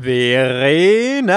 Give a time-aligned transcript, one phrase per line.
[0.00, 1.34] Verena,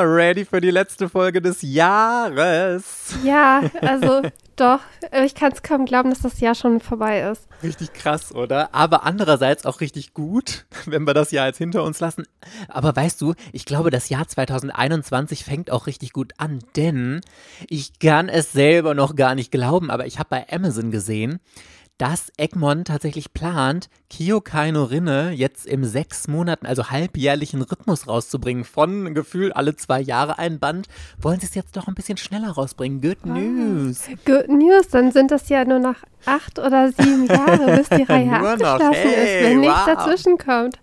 [0.00, 3.14] ready für die letzte Folge des Jahres.
[3.22, 4.22] Ja, also
[4.56, 4.80] doch.
[5.24, 7.46] Ich kann es kaum glauben, dass das Jahr schon vorbei ist.
[7.62, 8.74] Richtig krass, oder?
[8.74, 12.24] Aber andererseits auch richtig gut, wenn wir das Jahr jetzt hinter uns lassen.
[12.68, 17.20] Aber weißt du, ich glaube, das Jahr 2021 fängt auch richtig gut an, denn
[17.68, 21.38] ich kann es selber noch gar nicht glauben, aber ich habe bei Amazon gesehen,
[21.98, 28.64] dass Egmont tatsächlich plant, Kyokai no Rinne jetzt im sechs Monaten, also halbjährlichen Rhythmus rauszubringen.
[28.64, 30.88] Von Gefühl alle zwei Jahre ein Band,
[31.20, 33.00] wollen sie es jetzt doch ein bisschen schneller rausbringen.
[33.00, 33.28] Good ah.
[33.28, 34.02] News.
[34.24, 35.96] Good News, dann sind das ja nur noch
[36.26, 39.66] acht oder sieben Jahre, bis die Reihe abgeschlossen hey, ist, wenn wow.
[39.66, 40.78] nichts dazwischen kommt.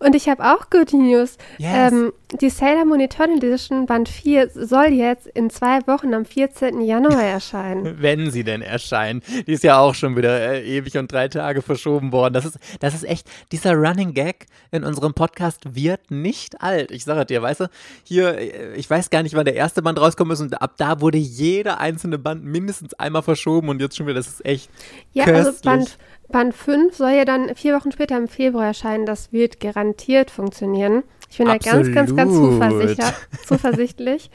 [0.00, 1.36] Und ich habe auch Good News.
[1.58, 1.92] Yes.
[1.92, 6.82] Ähm, die Sailor Moon Eternal Edition Band 4 soll jetzt in zwei Wochen am 14.
[6.82, 7.96] Januar erscheinen.
[8.02, 9.22] wenn sie denn erscheinen.
[9.46, 12.34] Die ist ja auch schon wieder äh, ewig und drei Tage verschoben worden.
[12.34, 16.90] Das ist, das ist echt, dieser Running Gag in unserem Podcast wird nicht alt.
[16.90, 17.70] Ich sage dir, weißt du,
[18.04, 21.00] hier, äh, ich weiß gar nicht, wann der erste Band rauskommen ist und ab da
[21.00, 24.70] wurde jeder einzelne Band mindestens einmal verschoben und jetzt schon wieder, das ist echt
[25.14, 25.46] Ja, köstlich.
[25.46, 25.98] also Band,
[26.28, 29.06] Band 5 soll ja dann vier Wochen später im Februar erscheinen.
[29.06, 31.04] Das wird garantiert funktionieren.
[31.30, 31.86] Ich bin Absolut.
[31.86, 34.30] da ganz, ganz, ganz zuversichtlich.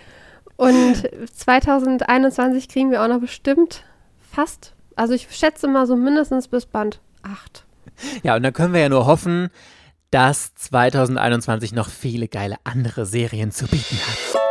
[0.56, 3.84] Und 2021 kriegen wir auch noch bestimmt
[4.32, 7.66] fast, also ich schätze mal so mindestens bis Band 8.
[8.24, 9.50] Ja, und dann können wir ja nur hoffen,
[10.12, 14.42] dass 2021 noch viele geile andere Serien zu bieten hat.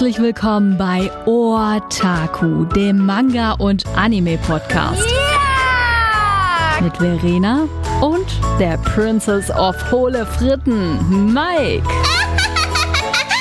[0.00, 5.06] Herzlich willkommen bei Otaku, dem Manga- und Anime-Podcast.
[5.06, 6.80] Yeah!
[6.80, 7.68] Mit Verena
[8.00, 8.24] und
[8.58, 11.86] der Princess of Hohle Fritten, Mike.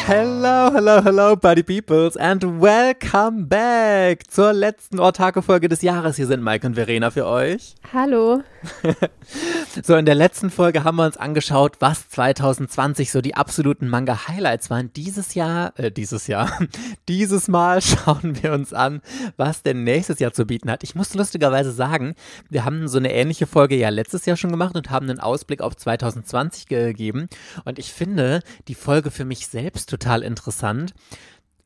[0.09, 6.15] Hello, hello, hello, Buddy Peoples and welcome back zur letzten Ortake-Folge des Jahres.
[6.15, 7.75] Hier sind Mike und Verena für euch.
[7.93, 8.41] Hallo.
[9.83, 14.71] so, in der letzten Folge haben wir uns angeschaut, was 2020 so die absoluten Manga-Highlights
[14.71, 14.91] waren.
[14.93, 16.57] Dieses Jahr, äh, dieses Jahr,
[17.07, 19.01] dieses Mal schauen wir uns an,
[19.37, 20.83] was denn nächstes Jahr zu bieten hat.
[20.83, 22.15] Ich muss lustigerweise sagen,
[22.49, 25.61] wir haben so eine ähnliche Folge ja letztes Jahr schon gemacht und haben einen Ausblick
[25.61, 27.27] auf 2020 gegeben.
[27.63, 30.93] Und ich finde die Folge für mich selbst total total interessant,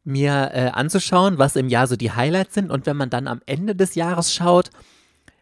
[0.03, 3.41] mir äh, anzuschauen, was im Jahr so die Highlights sind und wenn man dann am
[3.45, 4.69] Ende des Jahres schaut,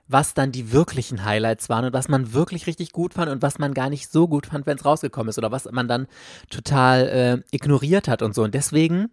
[0.08, 3.60] was dann die wirklichen Highlights waren und was man wirklich richtig gut fand und was
[3.60, 6.08] man gar nicht so gut fand, wenn es rausgekommen ist oder was man dann
[6.50, 8.44] total äh, ignoriert hat und so.
[8.44, 9.10] Und deswegen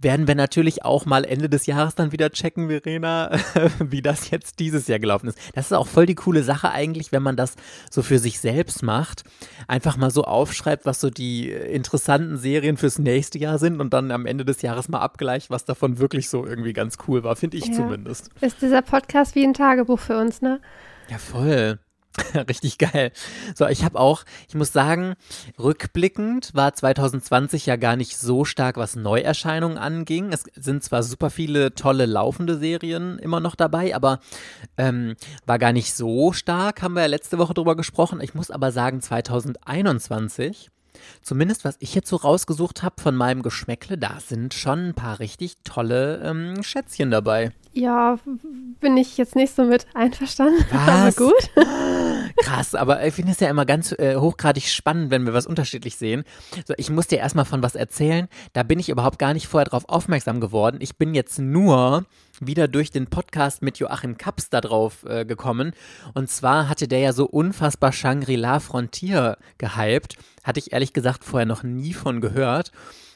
[0.00, 3.30] werden wir natürlich auch mal Ende des Jahres dann wieder checken, Verena,
[3.78, 5.38] wie das jetzt dieses Jahr gelaufen ist.
[5.54, 7.54] Das ist auch voll die coole Sache eigentlich, wenn man das
[7.90, 9.24] so für sich selbst macht.
[9.68, 14.10] Einfach mal so aufschreibt, was so die interessanten Serien fürs nächste Jahr sind und dann
[14.10, 17.56] am Ende des Jahres mal abgleicht, was davon wirklich so irgendwie ganz cool war, finde
[17.56, 17.74] ich ja.
[17.74, 18.30] zumindest.
[18.40, 20.60] Ist dieser Podcast wie ein Tagebuch für uns, ne?
[21.08, 21.78] Ja, voll.
[22.48, 23.12] Richtig geil.
[23.54, 25.14] So, ich habe auch, ich muss sagen,
[25.58, 30.32] rückblickend war 2020 ja gar nicht so stark, was Neuerscheinungen anging.
[30.32, 34.20] Es sind zwar super viele tolle laufende Serien immer noch dabei, aber
[34.76, 35.16] ähm,
[35.46, 38.20] war gar nicht so stark, haben wir ja letzte Woche drüber gesprochen.
[38.20, 40.70] Ich muss aber sagen, 2021
[41.22, 45.18] Zumindest was ich jetzt so rausgesucht habe von meinem Geschmäckle, da sind schon ein paar
[45.18, 47.52] richtig tolle ähm, Schätzchen dabei.
[47.72, 48.18] Ja,
[48.80, 50.64] bin ich jetzt nicht so mit einverstanden.
[50.70, 50.88] Was?
[50.88, 51.50] Aber gut.
[52.38, 55.96] Krass, aber ich finde es ja immer ganz äh, hochgradig spannend, wenn wir was unterschiedlich
[55.96, 56.24] sehen.
[56.66, 58.28] So, ich muss dir erstmal von was erzählen.
[58.52, 60.78] Da bin ich überhaupt gar nicht vorher drauf aufmerksam geworden.
[60.80, 62.04] Ich bin jetzt nur
[62.40, 65.72] wieder durch den Podcast mit Joachim Kaps da drauf äh, gekommen.
[66.14, 70.16] Und zwar hatte der ja so unfassbar Shangri-La Frontier gehypt.
[70.44, 72.70] Hatte ich ehrlich gesagt vorher noch nie von gehört.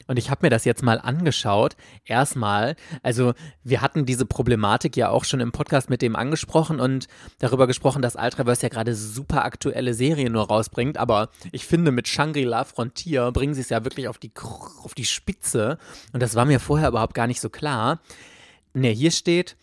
[0.07, 1.75] Und ich habe mir das jetzt mal angeschaut.
[2.05, 7.07] Erstmal, also wir hatten diese Problematik ja auch schon im Podcast mit dem angesprochen und
[7.39, 10.97] darüber gesprochen, dass Ultraverse ja gerade super aktuelle Serien nur rausbringt.
[10.97, 14.31] Aber ich finde, mit Shangri-La Frontier bringen sie es ja wirklich auf die,
[14.83, 15.77] auf die Spitze.
[16.13, 17.99] Und das war mir vorher überhaupt gar nicht so klar.
[18.73, 19.57] Ne, hier steht,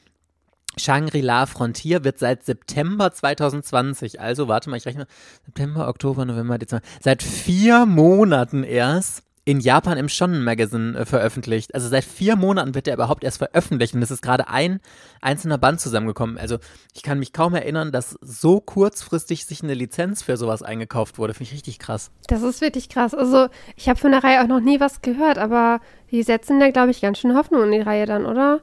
[0.77, 5.07] Shangri-La Frontier wird seit September 2020, also warte mal, ich rechne,
[5.45, 11.75] September, Oktober, November, Dezember, seit vier Monaten erst in Japan im Shonen Magazine äh, veröffentlicht.
[11.75, 14.79] Also seit vier Monaten wird der überhaupt erst veröffentlicht und es ist gerade ein
[15.23, 16.37] einzelner Band zusammengekommen.
[16.37, 16.59] Also
[16.93, 21.33] ich kann mich kaum erinnern, dass so kurzfristig sich eine Lizenz für sowas eingekauft wurde.
[21.33, 22.11] Finde ich richtig krass.
[22.27, 23.15] Das ist wirklich krass.
[23.15, 25.81] Also ich habe von der Reihe auch noch nie was gehört, aber
[26.11, 28.61] die setzen da, glaube ich, ganz schön Hoffnung in die Reihe dann, oder?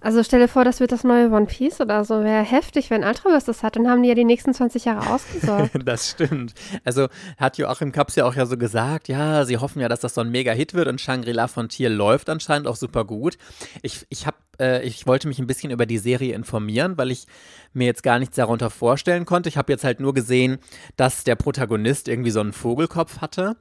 [0.00, 2.22] Also stell dir vor, das wird das neue One Piece oder so.
[2.22, 3.76] Wäre heftig, wenn Ultraverse das hat.
[3.76, 5.70] Dann haben die ja die nächsten 20 Jahre ausgesorgt.
[5.84, 6.54] das stimmt.
[6.84, 7.08] Also
[7.38, 10.20] hat Joachim Kaps ja auch ja so gesagt, ja, sie hoffen ja, dass das so
[10.20, 13.38] ein Mega-Hit wird und Shangri-La Frontier läuft anscheinend auch super gut.
[13.82, 17.26] Ich, ich habe äh, ich wollte mich ein bisschen über die Serie informieren, weil ich
[17.72, 19.48] mir jetzt gar nichts darunter vorstellen konnte.
[19.48, 20.58] Ich habe jetzt halt nur gesehen,
[20.96, 23.56] dass der Protagonist irgendwie so einen Vogelkopf hatte.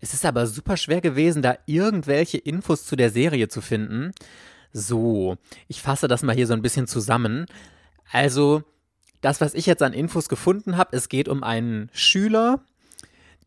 [0.00, 4.12] Es ist aber super schwer gewesen, da irgendwelche Infos zu der Serie zu finden.
[4.76, 5.36] So,
[5.68, 7.46] ich fasse das mal hier so ein bisschen zusammen.
[8.10, 8.64] Also,
[9.20, 12.60] das, was ich jetzt an Infos gefunden habe, es geht um einen Schüler,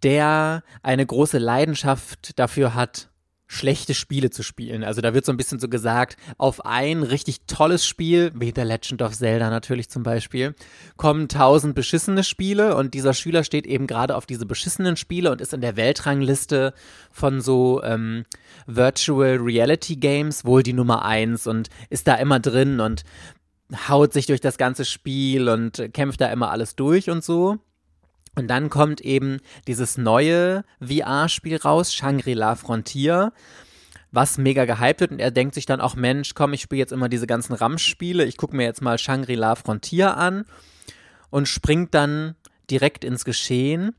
[0.03, 3.09] der eine große Leidenschaft dafür hat,
[3.47, 4.83] schlechte Spiele zu spielen.
[4.83, 8.61] Also da wird so ein bisschen so gesagt, auf ein richtig tolles Spiel, wie The
[8.61, 10.53] Legend of Zelda natürlich zum Beispiel,
[10.97, 15.39] kommen tausend beschissene Spiele und dieser Schüler steht eben gerade auf diese beschissenen Spiele und
[15.39, 16.73] ist in der Weltrangliste
[17.11, 18.25] von so ähm,
[18.65, 23.03] Virtual Reality Games wohl die Nummer eins und ist da immer drin und
[23.88, 27.57] haut sich durch das ganze Spiel und kämpft da immer alles durch und so.
[28.37, 33.33] Und dann kommt eben dieses neue VR-Spiel raus, Shangri-La Frontier,
[34.11, 35.11] was mega gehypt wird.
[35.11, 38.25] Und er denkt sich dann auch, Mensch, komm, ich spiele jetzt immer diese ganzen RAM-Spiele,
[38.25, 40.45] ich gucke mir jetzt mal Shangri-La Frontier an
[41.31, 42.35] und springt dann
[42.69, 43.95] direkt ins Geschehen.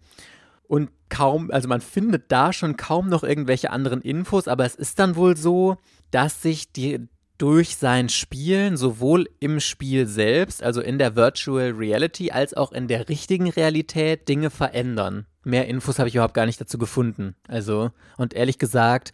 [0.68, 5.00] Und kaum, also man findet da schon kaum noch irgendwelche anderen Infos, aber es ist
[5.00, 5.78] dann wohl so,
[6.12, 7.08] dass sich die,
[7.38, 12.88] durch sein Spielen sowohl im Spiel selbst, also in der Virtual Reality, als auch in
[12.88, 15.26] der richtigen Realität Dinge verändern.
[15.44, 17.36] Mehr Infos habe ich überhaupt gar nicht dazu gefunden.
[17.46, 19.12] Also, und ehrlich gesagt,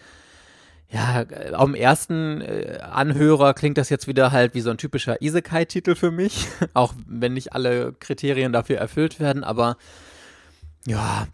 [0.88, 5.94] ja, am ersten äh, Anhörer klingt das jetzt wieder halt wie so ein typischer Isekai-Titel
[5.94, 9.76] für mich, auch wenn nicht alle Kriterien dafür erfüllt werden, aber
[10.86, 11.26] ja,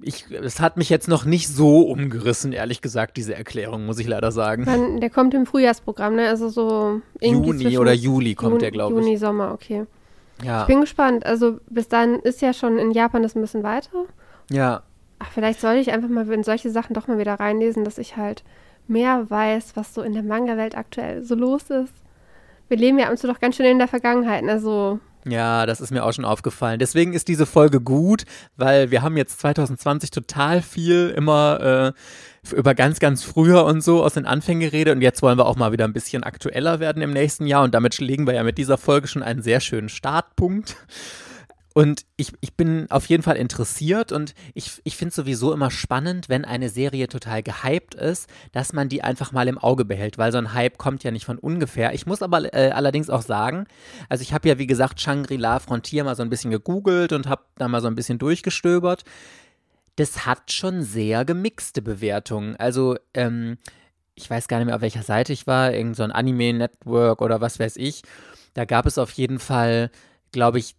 [0.00, 4.06] ich, es hat mich jetzt noch nicht so umgerissen, ehrlich gesagt, diese Erklärung, muss ich
[4.06, 4.64] leider sagen.
[4.64, 6.28] Man, der kommt im Frühjahrsprogramm, ne?
[6.28, 9.06] Also so Juni oder Juli kommt Juni, der, glaube ich.
[9.06, 9.86] Juni, Sommer, okay.
[10.42, 10.62] Ja.
[10.62, 11.26] Ich bin gespannt.
[11.26, 14.04] Also bis dann ist ja schon in Japan das ein bisschen weiter.
[14.50, 14.82] Ja.
[15.18, 18.16] Ach, vielleicht soll ich einfach mal in solche Sachen doch mal wieder reinlesen, dass ich
[18.16, 18.44] halt
[18.86, 21.92] mehr weiß, was so in der Manga-Welt aktuell so los ist.
[22.68, 24.60] Wir leben ja ab und zu doch ganz schön in der Vergangenheit, ne?
[25.30, 26.78] Ja, das ist mir auch schon aufgefallen.
[26.78, 28.24] Deswegen ist diese Folge gut,
[28.56, 34.02] weil wir haben jetzt 2020 total viel immer äh, über ganz, ganz früher und so
[34.02, 37.02] aus den Anfängen geredet und jetzt wollen wir auch mal wieder ein bisschen aktueller werden
[37.02, 39.88] im nächsten Jahr und damit legen wir ja mit dieser Folge schon einen sehr schönen
[39.88, 40.76] Startpunkt.
[41.74, 45.70] Und ich, ich bin auf jeden Fall interessiert und ich, ich finde es sowieso immer
[45.70, 50.18] spannend, wenn eine Serie total gehypt ist, dass man die einfach mal im Auge behält,
[50.18, 51.92] weil so ein Hype kommt ja nicht von ungefähr.
[51.92, 53.66] Ich muss aber äh, allerdings auch sagen,
[54.08, 57.42] also ich habe ja wie gesagt Shangri-La Frontier mal so ein bisschen gegoogelt und habe
[57.56, 59.04] da mal so ein bisschen durchgestöbert.
[59.96, 62.56] Das hat schon sehr gemixte Bewertungen.
[62.56, 63.58] Also, ähm,
[64.14, 67.60] ich weiß gar nicht mehr, auf welcher Seite ich war, irgend so Anime-Network oder was
[67.60, 68.02] weiß ich.
[68.54, 69.90] Da gab es auf jeden Fall,
[70.32, 70.74] glaube ich,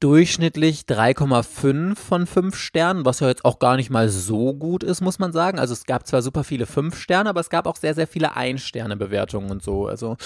[0.00, 5.00] durchschnittlich 3,5 von 5 Sternen, was ja jetzt auch gar nicht mal so gut ist,
[5.00, 5.58] muss man sagen.
[5.58, 8.36] Also es gab zwar super viele 5 Sterne, aber es gab auch sehr, sehr viele
[8.36, 9.86] Ein-Sterne-Bewertungen und so.
[9.86, 10.16] Also,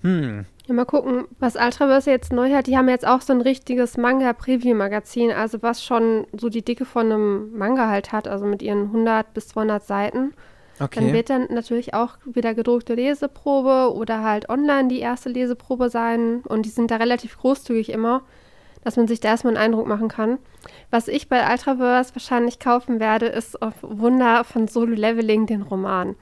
[0.00, 0.46] hm.
[0.66, 2.66] Ja, mal gucken, was Ultraverse jetzt neu hat.
[2.66, 7.06] Die haben jetzt auch so ein richtiges Manga-Preview-Magazin, also was schon so die Dicke von
[7.06, 10.32] einem Manga halt hat, also mit ihren 100 bis 200 Seiten.
[10.78, 11.00] Okay.
[11.00, 16.42] Dann wird dann natürlich auch wieder gedruckte Leseprobe oder halt online die erste Leseprobe sein.
[16.46, 18.22] Und die sind da relativ großzügig immer
[18.86, 20.38] dass man sich da erstmal einen Eindruck machen kann.
[20.92, 26.14] Was ich bei Ultraverse wahrscheinlich kaufen werde, ist auf Wunder von Solo Leveling den Roman.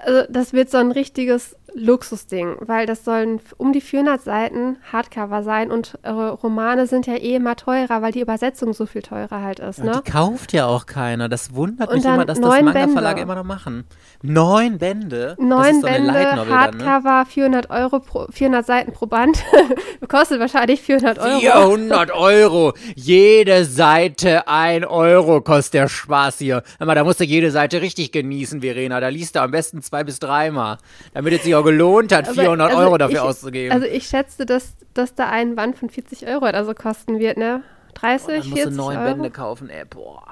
[0.00, 5.42] Also das wird so ein richtiges Luxusding, weil das sollen um die 400 Seiten Hardcover
[5.42, 9.42] sein und äh, Romane sind ja eh immer teurer, weil die Übersetzung so viel teurer
[9.42, 9.84] halt ist.
[9.84, 10.00] Ne?
[10.04, 11.28] die kauft ja auch keiner.
[11.28, 13.84] Das wundert und mich immer, dass das Manga-Verlage immer noch machen.
[14.22, 15.36] Neun Bände?
[15.38, 17.26] Neun Bände, Hardcover, dann, ne?
[17.26, 19.44] 400 Euro, pro, 400 Seiten pro Band.
[20.08, 21.38] Kostet wahrscheinlich 400 Euro.
[21.38, 22.72] 400 Euro!
[22.94, 26.62] Jede Seite ein Euro kostet der Spaß hier.
[26.78, 29.00] Aber da musst du jede Seite richtig genießen, Verena.
[29.00, 30.78] Da liest du am besten zwei bis dreimal,
[31.14, 33.72] damit es sich auch gelohnt hat, 400 also Euro dafür ich, auszugeben.
[33.72, 37.38] Also ich schätze, dass, dass da ein Band von 40 Euro oder so kosten wird,
[37.38, 37.62] ne?
[37.94, 39.06] 30, oh, dann 40 musst du neun Euro.
[39.06, 40.24] Bände kaufen, ey, boah.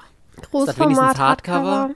[0.50, 1.58] Großformat, Hardcover.
[1.58, 1.94] Hardcover.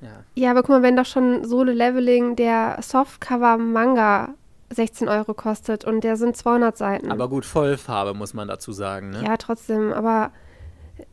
[0.00, 0.08] Ja.
[0.34, 4.34] ja, aber guck mal, wenn doch schon Solo Leveling der Softcover Manga
[4.70, 7.10] 16 Euro kostet und der sind 200 Seiten.
[7.10, 9.24] Aber gut, Vollfarbe muss man dazu sagen, ne?
[9.24, 10.30] Ja, trotzdem, aber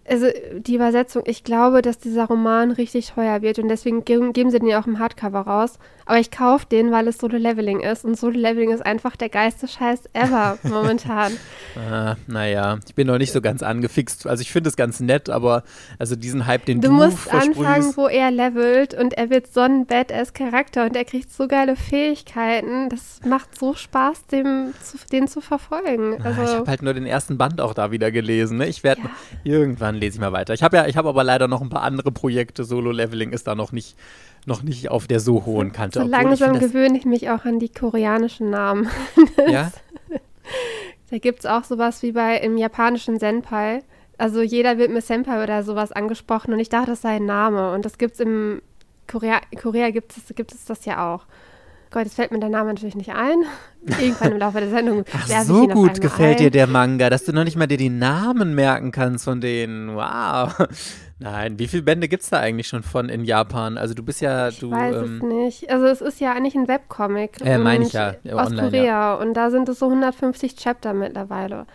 [0.07, 4.59] also die Übersetzung, ich glaube, dass dieser Roman richtig teuer wird und deswegen geben sie
[4.59, 5.79] den ja auch im Hardcover raus.
[6.07, 9.29] Aber ich kaufe den, weil es Solo Leveling ist und Solo Leveling ist einfach der
[9.29, 11.33] geilste Scheiß ever momentan.
[11.75, 14.27] ah, naja, ich bin noch nicht so ganz angefixt.
[14.27, 15.63] Also ich finde es ganz nett, aber
[15.97, 19.61] also diesen Hype, den du du musst anfangen, wo er levelt und er wird so
[19.61, 22.89] ein Badass Charakter und er kriegt so geile Fähigkeiten.
[22.89, 26.23] Das macht so Spaß, dem, zu, den zu verfolgen.
[26.23, 28.59] Also, ah, ich habe halt nur den ersten Band auch da wieder gelesen.
[28.59, 28.67] Ne?
[28.67, 29.09] Ich werde ja.
[29.43, 30.53] irgendwann lese ich mal weiter.
[30.53, 32.63] Ich habe ja, ich habe aber leider noch ein paar andere Projekte.
[32.63, 33.95] Solo Leveling ist da noch nicht
[34.45, 36.01] noch nicht auf der so hohen Kante.
[36.01, 38.89] So langsam gewöhne ich mich auch an die koreanischen Namen.
[39.47, 39.71] ja?
[41.11, 43.83] Da gibt es auch sowas wie bei im japanischen Senpai.
[44.17, 47.73] Also jeder wird mit Senpai oder sowas angesprochen und ich dachte, das sei ein Name.
[47.73, 48.61] Und das gibt es im
[49.07, 51.25] Korea, Korea gibt es, gibt es das ja auch.
[51.95, 53.45] Gott, jetzt fällt mir der Name natürlich nicht ein.
[54.01, 55.05] Irgendwann im Laufe der Sendung.
[55.13, 56.43] Ach, so gut gefällt ein.
[56.43, 59.95] dir der Manga, dass du noch nicht mal dir die Namen merken kannst von denen.
[59.95, 60.67] Wow.
[61.19, 63.77] Nein, wie viele Bände gibt es da eigentlich schon von in Japan?
[63.77, 64.67] Also du bist ja, ich du.
[64.67, 65.71] Ich weiß ähm, es nicht.
[65.71, 67.39] Also es ist ja eigentlich ein Webcomic.
[67.39, 68.15] Äh, meine ich ja.
[68.33, 68.83] Aus online, Korea.
[68.83, 69.13] Ja.
[69.13, 71.65] Und da sind es so 150 Chapter mittlerweile.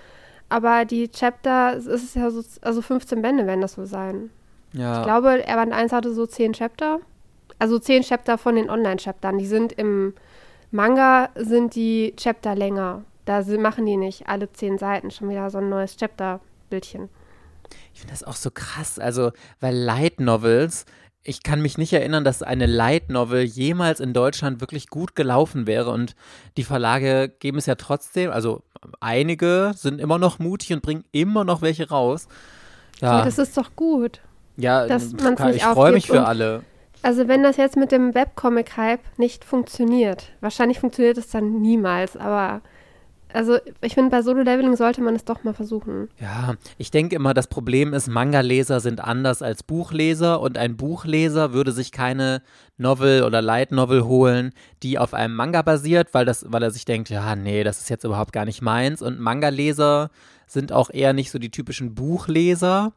[0.50, 4.29] Aber die Chapter, es ist ja so, also 15 Bände werden das wohl sein.
[4.75, 4.99] Ja.
[4.99, 7.00] Ich glaube, er Band 1 hatte so 10 Chapter.
[7.61, 9.38] Also 10 Chapter von den Online-Chaptern.
[9.38, 10.14] Die sind im
[10.71, 13.05] Manga, sind die Chapter länger.
[13.26, 17.11] Da machen die nicht alle 10 Seiten schon wieder so ein neues Chapter-Bildchen.
[17.93, 20.87] Ich finde das auch so krass, also, weil Light Novels,
[21.23, 25.67] ich kann mich nicht erinnern, dass eine Light Novel jemals in Deutschland wirklich gut gelaufen
[25.67, 26.17] wäre und
[26.57, 28.62] die Verlage geben es ja trotzdem, also
[29.00, 32.26] einige sind immer noch mutig und bringen immer noch welche raus.
[33.00, 34.21] Ja, Aber das ist doch gut.
[34.57, 36.62] Ja, dass kann, ich freue mich für alle.
[37.02, 42.61] Also wenn das jetzt mit dem Webcomic-Hype nicht funktioniert, wahrscheinlich funktioniert es dann niemals, aber
[43.33, 46.09] also ich finde, bei Solo-Leveling sollte man es doch mal versuchen.
[46.21, 51.52] Ja, ich denke immer, das Problem ist, Manga-Leser sind anders als Buchleser und ein Buchleser
[51.52, 52.42] würde sich keine
[52.76, 54.52] Novel oder Light Novel holen,
[54.83, 57.90] die auf einem Manga basiert, weil, das, weil er sich denkt, ja, nee, das ist
[57.90, 59.02] jetzt überhaupt gar nicht meins.
[59.02, 60.11] Und Manga-Leser
[60.47, 62.92] sind auch eher nicht so die typischen Buchleser.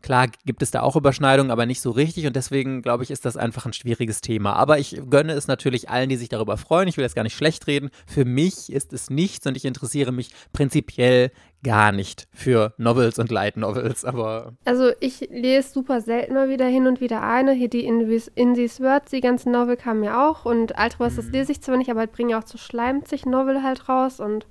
[0.00, 3.24] Klar gibt es da auch Überschneidungen, aber nicht so richtig und deswegen glaube ich, ist
[3.24, 4.52] das einfach ein schwieriges Thema.
[4.52, 6.86] Aber ich gönne es natürlich allen, die sich darüber freuen.
[6.86, 7.90] Ich will jetzt gar nicht schlecht reden.
[8.06, 11.32] Für mich ist es nichts und ich interessiere mich prinzipiell
[11.64, 14.54] gar nicht für Novels und Light Novels, aber.
[14.64, 17.52] Also ich lese super selten mal wieder hin und wieder eine.
[17.52, 18.00] Hier die In,
[18.36, 20.96] In These Words, die ganzen Novel kamen ja auch und mhm.
[20.98, 24.20] das lese ich zwar nicht, aber bringen ja auch zu Schleimt sich Novel halt raus
[24.20, 24.46] und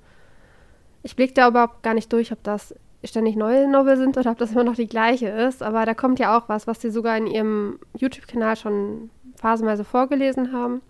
[1.02, 2.74] ich blicke da überhaupt gar nicht durch, ob das
[3.04, 5.62] ständig neue Novel sind oder ob das immer noch die gleiche ist.
[5.62, 10.52] Aber da kommt ja auch was, was sie sogar in ihrem YouTube-Kanal schon phasenweise vorgelesen
[10.52, 10.82] haben.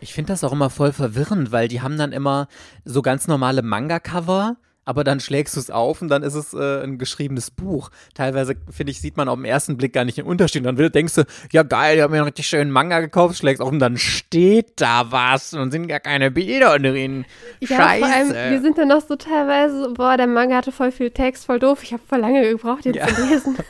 [0.00, 2.48] Ich finde das auch immer voll verwirrend, weil die haben dann immer
[2.84, 4.56] so ganz normale Manga-Cover
[4.86, 7.90] aber dann schlägst du es auf und dann ist es äh, ein geschriebenes Buch.
[8.14, 10.64] Teilweise, finde ich, sieht man auf den ersten Blick gar nicht den Unterschied.
[10.64, 13.60] Und dann denkst du, ja geil, ich habe mir einen richtig schönen Manga gekauft, schlägst
[13.60, 17.26] auf und dann steht da was und sind gar keine Bilder drin.
[17.60, 18.06] Ja, Scheiße.
[18.06, 21.46] Vor allem, wir sind dann noch so teilweise, boah, der Manga hatte voll viel Text,
[21.46, 21.82] voll doof.
[21.82, 23.08] Ich habe voll lange gebraucht, den ja.
[23.08, 23.56] zu lesen.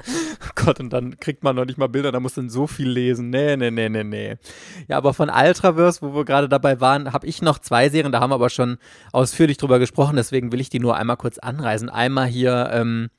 [0.42, 2.88] oh Gott, und dann kriegt man noch nicht mal Bilder, da muss dann so viel
[2.88, 3.30] lesen.
[3.30, 4.36] Nee, nee, nee, nee, nee.
[4.88, 8.20] Ja, aber von Ultraverse, wo wir gerade dabei waren, habe ich noch zwei Serien, da
[8.20, 8.78] haben wir aber schon
[9.12, 10.16] ausführlich drüber gesprochen.
[10.16, 11.88] Das deswegen will ich die nur einmal kurz anreisen.
[11.88, 13.10] Einmal hier ähm,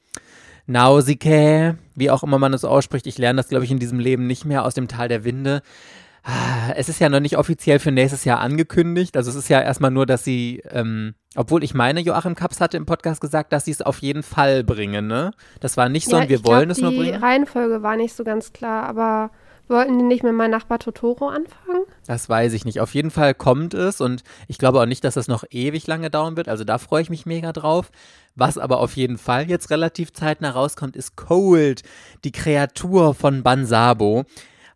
[0.65, 3.05] Nausicaa, wie auch immer man es ausspricht.
[3.05, 5.61] Ich lerne das, glaube ich, in diesem Leben nicht mehr aus dem Tal der Winde.
[6.23, 9.17] Ah, es ist ja noch nicht offiziell für nächstes Jahr angekündigt.
[9.17, 12.77] Also es ist ja erstmal nur, dass sie, ähm, obwohl ich meine, Joachim Kaps hatte
[12.77, 15.31] im Podcast gesagt, dass sie es auf jeden Fall bringen, ne?
[15.59, 17.19] Das war nicht so, ja, und wir wollen glaub, es nur bringen.
[17.19, 19.31] Die Reihenfolge war nicht so ganz klar, aber
[19.71, 21.85] Wollten die nicht mit meinem Nachbar Totoro anfangen?
[22.05, 22.81] Das weiß ich nicht.
[22.81, 26.09] Auf jeden Fall kommt es und ich glaube auch nicht, dass das noch ewig lange
[26.09, 26.49] dauern wird.
[26.49, 27.89] Also da freue ich mich mega drauf.
[28.35, 31.83] Was aber auf jeden Fall jetzt relativ zeitnah rauskommt, ist Cold,
[32.25, 34.25] die Kreatur von Bansabo.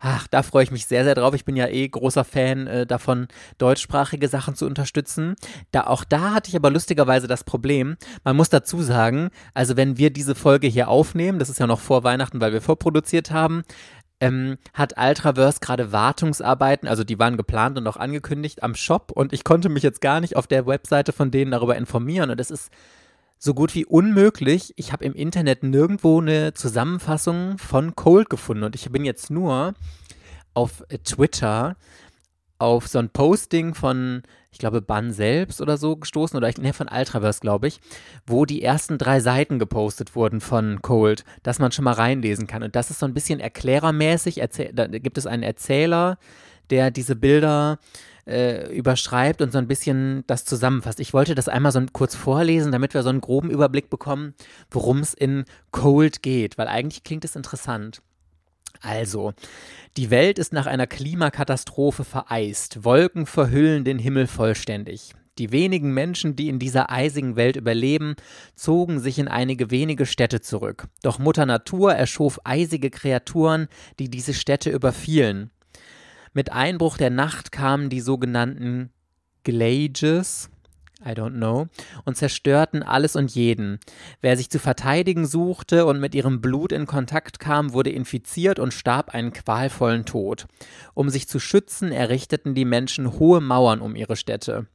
[0.07, 1.33] Ach, da freue ich mich sehr, sehr drauf.
[1.33, 5.35] Ich bin ja eh großer Fan äh, davon, deutschsprachige Sachen zu unterstützen.
[5.71, 7.97] Da, auch da hatte ich aber lustigerweise das Problem.
[8.23, 11.79] Man muss dazu sagen, also wenn wir diese Folge hier aufnehmen, das ist ja noch
[11.79, 13.63] vor Weihnachten, weil wir vorproduziert haben,
[14.19, 19.11] ähm, hat Ultraverse gerade Wartungsarbeiten, also die waren geplant und auch angekündigt am Shop.
[19.11, 22.29] Und ich konnte mich jetzt gar nicht auf der Webseite von denen darüber informieren.
[22.29, 22.71] Und es ist
[23.37, 24.73] so gut wie unmöglich.
[24.77, 28.63] Ich habe im Internet nirgendwo eine Zusammenfassung von Cold gefunden.
[28.63, 29.73] Und ich bin jetzt nur
[30.53, 31.75] auf Twitter
[32.57, 34.23] auf so ein Posting von,
[34.55, 37.81] ich glaube, Ban selbst oder so gestoßen, oder ich, ne, von Ultraverse, glaube ich,
[38.25, 42.63] wo die ersten drei Seiten gepostet wurden von Cold, dass man schon mal reinlesen kann.
[42.63, 44.37] Und das ist so ein bisschen erklärermäßig.
[44.37, 46.17] Erzähl, da gibt es einen Erzähler,
[46.69, 47.79] der diese Bilder
[48.25, 51.01] äh, überschreibt und so ein bisschen das zusammenfasst.
[51.01, 54.35] Ich wollte das einmal so kurz vorlesen, damit wir so einen groben Überblick bekommen,
[54.71, 58.01] worum es in Cold geht, weil eigentlich klingt es interessant.
[58.81, 59.33] Also,
[59.97, 62.83] die Welt ist nach einer Klimakatastrophe vereist.
[62.83, 65.13] Wolken verhüllen den Himmel vollständig.
[65.37, 68.15] Die wenigen Menschen, die in dieser eisigen Welt überleben,
[68.55, 70.87] zogen sich in einige wenige Städte zurück.
[71.01, 73.67] Doch Mutter Natur erschuf eisige Kreaturen,
[73.99, 75.51] die diese Städte überfielen.
[76.33, 78.91] Mit Einbruch der Nacht kamen die sogenannten
[79.43, 80.49] Glages,
[81.03, 81.67] I don't know,
[82.05, 83.79] und zerstörten alles und jeden.
[84.21, 88.73] Wer sich zu verteidigen suchte und mit ihrem Blut in Kontakt kam, wurde infiziert und
[88.73, 90.47] starb einen qualvollen Tod.
[90.93, 94.67] Um sich zu schützen, errichteten die Menschen hohe Mauern um ihre Städte.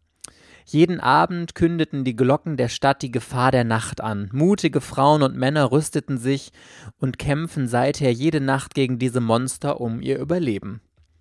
[0.66, 4.28] Jeden Abend kündeten die Glocken der Stadt die Gefahr der Nacht an.
[4.32, 6.52] Mutige Frauen und Männer rüsteten sich
[6.98, 10.80] und kämpfen seither jede Nacht gegen diese Monster um ihr Überleben.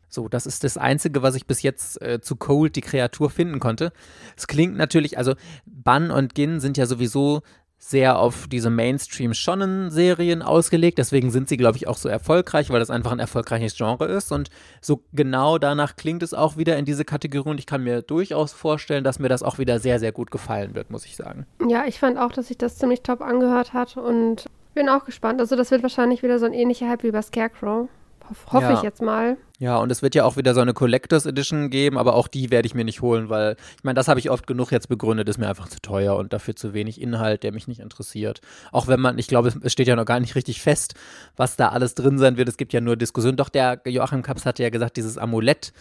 [0.10, 3.60] So, das ist das Einzige, was ich bis jetzt äh, zu Cold, die Kreatur, finden
[3.60, 3.94] konnte.
[4.36, 5.36] Es klingt natürlich, also
[5.66, 7.42] Ban und Gin sind ja sowieso
[7.82, 10.98] sehr auf diese Mainstream-Shonen-Serien ausgelegt.
[10.98, 14.34] Deswegen sind sie, glaube ich, auch so erfolgreich, weil das einfach ein erfolgreiches Genre ist.
[14.34, 14.50] Und
[14.82, 17.50] so genau danach klingt es auch wieder in diese Kategorie.
[17.50, 20.76] Und ich kann mir durchaus vorstellen, dass mir das auch wieder sehr, sehr gut gefallen
[20.76, 21.46] wird, muss ich sagen.
[21.68, 25.40] Ja, ich fand auch, dass sich das ziemlich top angehört hat und bin auch gespannt.
[25.40, 27.88] Also, das wird wahrscheinlich wieder so ein ähnlicher Hype wie bei Scarecrow.
[28.30, 28.74] Hoff, hoffe ja.
[28.74, 29.38] ich jetzt mal.
[29.60, 32.50] Ja, und es wird ja auch wieder so eine Collectors Edition geben, aber auch die
[32.50, 35.28] werde ich mir nicht holen, weil ich meine, das habe ich oft genug jetzt begründet,
[35.28, 38.40] ist mir einfach zu teuer und dafür zu wenig Inhalt, der mich nicht interessiert.
[38.72, 40.94] Auch wenn man, ich glaube, es steht ja noch gar nicht richtig fest,
[41.36, 42.48] was da alles drin sein wird.
[42.48, 43.36] Es gibt ja nur Diskussionen.
[43.36, 45.74] Doch der Joachim Kaps hatte ja gesagt, dieses Amulett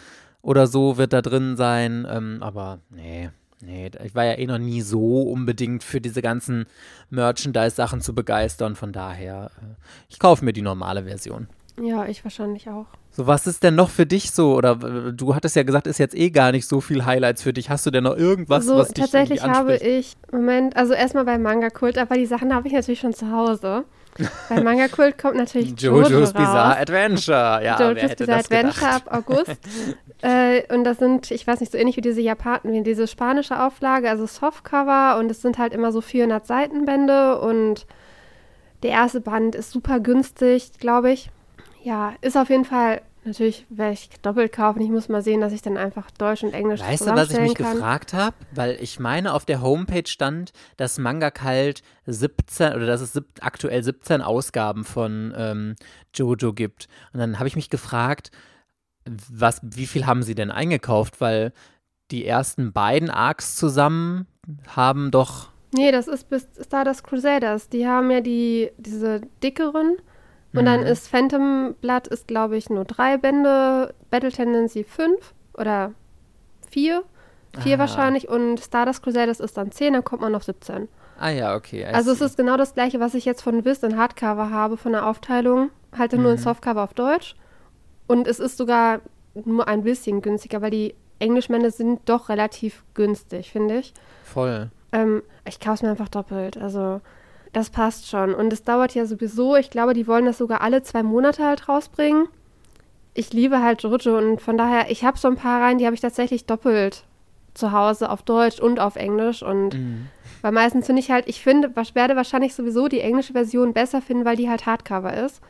[0.43, 3.31] oder so wird da drin sein, ähm, aber nee.
[3.61, 6.67] Nee, ich war ja eh noch nie so unbedingt für diese ganzen
[7.11, 8.77] Merchandise-Sachen zu begeistern.
[8.77, 9.75] Von daher, äh,
[10.09, 11.49] ich kaufe mir die normale Version.
[11.81, 12.87] Ja, ich wahrscheinlich auch.
[13.11, 14.55] So, was ist denn noch für dich so?
[14.55, 17.69] Oder du hattest ja gesagt, ist jetzt eh gar nicht so viel Highlights für dich.
[17.69, 21.43] Hast du denn noch irgendwas, so, was dich Tatsächlich habe ich, Moment, also erstmal beim
[21.43, 23.85] Manga-Kult, aber die Sachen habe ich natürlich schon zu Hause.
[24.49, 27.61] Bei Manga Kult kommt natürlich Jojo's Jojo Bizarre Adventure.
[27.65, 29.59] Ja, Jojo's Bizarre Adventure ab August.
[30.23, 33.63] äh, und das sind, ich weiß nicht, so ähnlich wie diese Japan, wie diese spanische
[33.63, 35.19] Auflage, also Softcover.
[35.19, 37.41] Und es sind halt immer so 400 Seitenbände.
[37.41, 37.87] Und
[38.83, 41.31] der erste Band ist super günstig, glaube ich
[41.89, 44.81] ja, ist auf jeden Fall Natürlich werde ich doppelt kaufen.
[44.81, 47.39] Ich muss mal sehen, dass ich dann einfach Deutsch und Englisch Weißt du, was ich
[47.39, 47.75] mich kann.
[47.75, 48.35] gefragt habe?
[48.55, 53.83] Weil ich meine, auf der Homepage stand, dass Manga Kalt 17 oder dass es aktuell
[53.83, 55.77] 17 Ausgaben von ähm,
[56.15, 56.89] Jojo gibt.
[57.13, 58.31] Und dann habe ich mich gefragt,
[59.31, 61.21] was, wie viel haben sie denn eingekauft?
[61.21, 61.53] Weil
[62.11, 64.27] die ersten beiden Arcs zusammen
[64.69, 65.51] haben doch.
[65.75, 67.69] Nee, das ist bis Stardust Crusaders.
[67.69, 69.99] Die haben ja die, diese dickeren
[70.55, 70.67] und mhm.
[70.67, 75.93] dann ist Phantom Blood ist, glaube ich, nur drei Bände, Battle Tendency fünf oder
[76.71, 77.05] vier.
[77.61, 77.81] Vier Aha.
[77.81, 80.89] wahrscheinlich und Stardust Crusaders ist dann zehn, dann kommt man auf 17.
[81.19, 81.85] Ah ja, okay.
[81.85, 84.93] Also es ist genau das gleiche, was ich jetzt von Wiz in Hardcover habe, von
[84.93, 85.71] der Aufteilung.
[85.97, 86.23] Halt mhm.
[86.23, 87.35] nur in Softcover auf Deutsch.
[88.07, 89.01] Und es ist sogar
[89.35, 93.93] nur ein bisschen günstiger, weil die Englischmänner sind doch relativ günstig, finde ich.
[94.25, 94.71] Voll.
[94.93, 96.57] Ähm, ich kaufe es mir einfach doppelt.
[96.57, 97.01] Also
[97.53, 98.35] das passt schon.
[98.35, 101.69] Und es dauert ja sowieso, ich glaube, die wollen das sogar alle zwei Monate halt
[101.69, 102.29] rausbringen.
[103.15, 105.95] Ich liebe halt Jojo und von daher, ich habe so ein paar rein, die habe
[105.95, 107.05] ich tatsächlich doppelt
[107.55, 109.43] zu Hause auf Deutsch und auf Englisch.
[109.43, 110.07] Und mhm.
[110.43, 114.25] weil meistens finde ich halt, ich finde, werde wahrscheinlich sowieso die englische Version besser finden,
[114.25, 115.41] weil die halt Hardcover ist.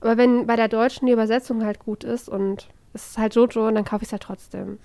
[0.00, 3.70] Aber wenn bei der deutschen die Übersetzung halt gut ist und es ist halt Jojo,
[3.70, 4.78] dann kaufe ich es halt trotzdem.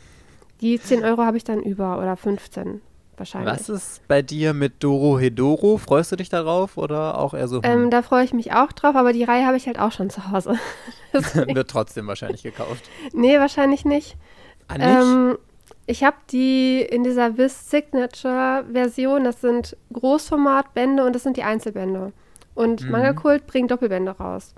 [0.61, 2.81] Die 10 Euro habe ich dann über oder 15
[3.19, 3.53] wahrscheinlich.
[3.53, 5.77] Was ist bei dir mit Doro Hedoro?
[5.77, 7.61] Freust du dich darauf oder auch eher so?
[7.63, 10.09] Ähm, da freue ich mich auch drauf, aber die Reihe habe ich halt auch schon
[10.09, 10.55] zu Hause.
[11.13, 12.83] Wird trotzdem wahrscheinlich gekauft.
[13.13, 14.17] nee, wahrscheinlich nicht.
[14.67, 14.87] Ah, nicht?
[14.87, 15.37] Ähm,
[15.87, 21.43] ich habe die in dieser Viz Signature Version, das sind Großformatbände und das sind die
[21.43, 22.13] Einzelbände.
[22.53, 22.91] Und mhm.
[22.91, 24.53] Manga Kult bringt Doppelbände raus.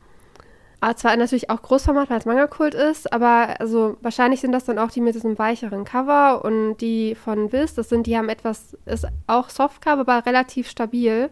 [0.81, 4.79] Aber zwar natürlich auch Großformat, weil es Manga-Kult ist, aber also wahrscheinlich sind das dann
[4.79, 8.75] auch die mit diesem weicheren Cover und die von Viz, das sind, die haben etwas,
[8.87, 11.29] ist auch Softcover, aber relativ stabil.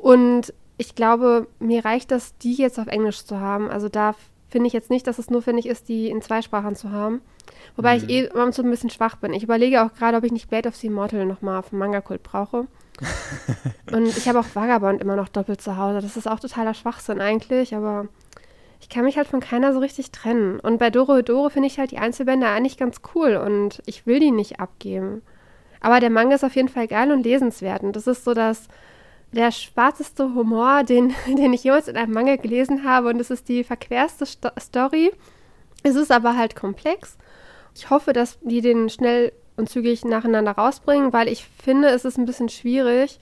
[0.00, 3.68] Und ich glaube, mir reicht das, die jetzt auf Englisch zu haben.
[3.68, 4.14] Also da
[4.48, 7.22] finde ich jetzt nicht, dass es notwendig ist, die in zwei Sprachen zu haben.
[7.74, 8.04] Wobei mhm.
[8.04, 9.32] ich eh immer so ein bisschen schwach bin.
[9.32, 12.22] Ich überlege auch gerade, ob ich nicht Blade of the Immortal nochmal auf dem Manga-Kult
[12.22, 12.68] brauche.
[13.92, 16.00] und ich habe auch Vagabond immer noch doppelt zu Hause.
[16.00, 18.06] Das ist auch totaler Schwachsinn eigentlich, aber
[18.80, 20.58] ich kann mich halt von keiner so richtig trennen.
[20.58, 24.20] Und bei Doro Doro finde ich halt die Einzelbände eigentlich ganz cool und ich will
[24.20, 25.22] die nicht abgeben.
[25.80, 27.82] Aber der Manga ist auf jeden Fall geil und lesenswert.
[27.82, 28.68] Und das ist so das,
[29.32, 33.08] der schwarzeste Humor, den, den ich jemals in einem Manga gelesen habe.
[33.08, 35.12] Und es ist die verquerste Sto Story.
[35.82, 37.16] Es ist aber halt komplex.
[37.74, 42.18] ich hoffe, dass die den schnell und zügig nacheinander rausbringen, weil ich finde, es ist
[42.18, 43.18] ein bisschen schwierig,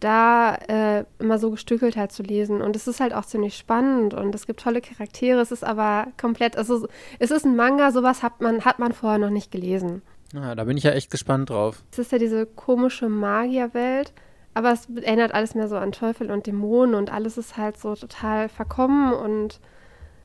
[0.00, 2.62] da äh, immer so gestückelt halt zu lesen.
[2.62, 5.40] Und es ist halt auch ziemlich spannend und es gibt tolle Charaktere.
[5.40, 9.18] Es ist aber komplett, also es ist ein Manga, sowas hat man, hat man vorher
[9.18, 10.02] noch nicht gelesen.
[10.32, 11.82] Ja, da bin ich ja echt gespannt drauf.
[11.92, 14.12] Es ist ja diese komische Magierwelt,
[14.54, 17.94] aber es erinnert alles mehr so an Teufel und Dämonen und alles ist halt so
[17.94, 19.60] total verkommen und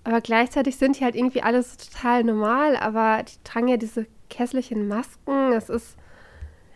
[0.06, 4.06] aber gleichzeitig sind die halt irgendwie alles total normal, aber die tragen ja diese
[4.36, 5.54] hässlichen Masken.
[5.54, 5.96] Es ist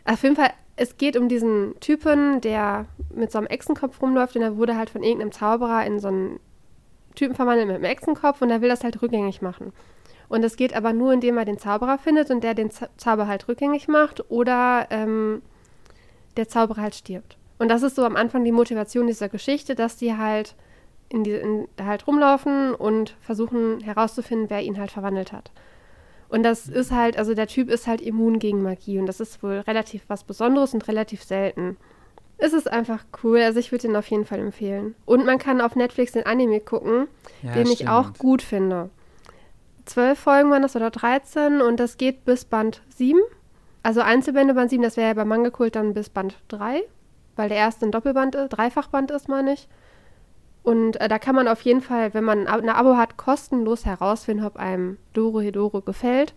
[0.05, 4.41] auf jeden Fall, es geht um diesen Typen, der mit so einem Echsenkopf rumläuft und
[4.41, 6.39] der wurde halt von irgendeinem Zauberer in so einen
[7.15, 9.73] Typen verwandelt mit einem Echsenkopf und der will das halt rückgängig machen.
[10.29, 13.47] Und es geht aber nur, indem er den Zauberer findet und der den Zauber halt
[13.47, 15.41] rückgängig macht oder ähm,
[16.37, 17.37] der Zauberer halt stirbt.
[17.57, 20.55] Und das ist so am Anfang die Motivation dieser Geschichte, dass die halt
[21.09, 25.51] in die, in, halt rumlaufen und versuchen herauszufinden, wer ihn halt verwandelt hat.
[26.29, 29.41] Und das ist halt, also der Typ ist halt immun gegen Magie und das ist
[29.43, 31.77] wohl relativ was Besonderes und relativ selten.
[32.37, 34.93] Es ist einfach cool, also ich würde den auf jeden Fall empfehlen.
[35.05, 37.07] Und man kann auf Netflix den Anime gucken,
[37.41, 37.81] ja, den stimmt.
[37.81, 38.89] ich auch gut finde
[39.87, 43.19] zwölf Folgen waren das oder 13 und das geht bis Band 7.
[43.83, 46.83] Also Einzelbände Band 7, das wäre ja bei Mangekult dann bis Band 3,
[47.35, 49.67] weil der erste ein Doppelband ist, Dreifachband ist, meine ich.
[50.67, 54.43] Und äh, da kann man auf jeden Fall, wenn man ein Abo hat, kostenlos herausfinden,
[54.43, 56.33] ob einem Doro Hedoro gefällt.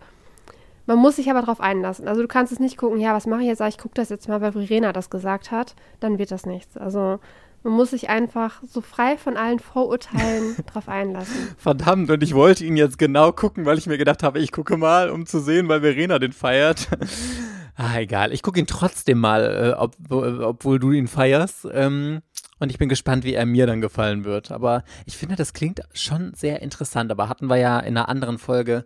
[0.85, 2.07] Man muss sich aber darauf einlassen.
[2.07, 3.59] Also du kannst es nicht gucken, ja, was mache ich jetzt?
[3.59, 5.75] Ich gucke das jetzt mal, weil Verena das gesagt hat.
[5.99, 6.77] Dann wird das nichts.
[6.77, 7.19] Also
[7.63, 11.53] man muss sich einfach so frei von allen Vorurteilen drauf einlassen.
[11.57, 14.77] Verdammt, und ich wollte ihn jetzt genau gucken, weil ich mir gedacht habe, ich gucke
[14.77, 16.87] mal, um zu sehen, weil Verena den feiert.
[17.75, 18.31] ah, egal.
[18.31, 21.67] Ich gucke ihn trotzdem mal, äh, ob, obwohl du ihn feierst.
[21.73, 22.21] Ähm,
[22.61, 24.51] und ich bin gespannt, wie er mir dann gefallen wird.
[24.51, 27.11] Aber ich finde, das klingt schon sehr interessant.
[27.11, 28.85] Aber hatten wir ja in einer anderen Folge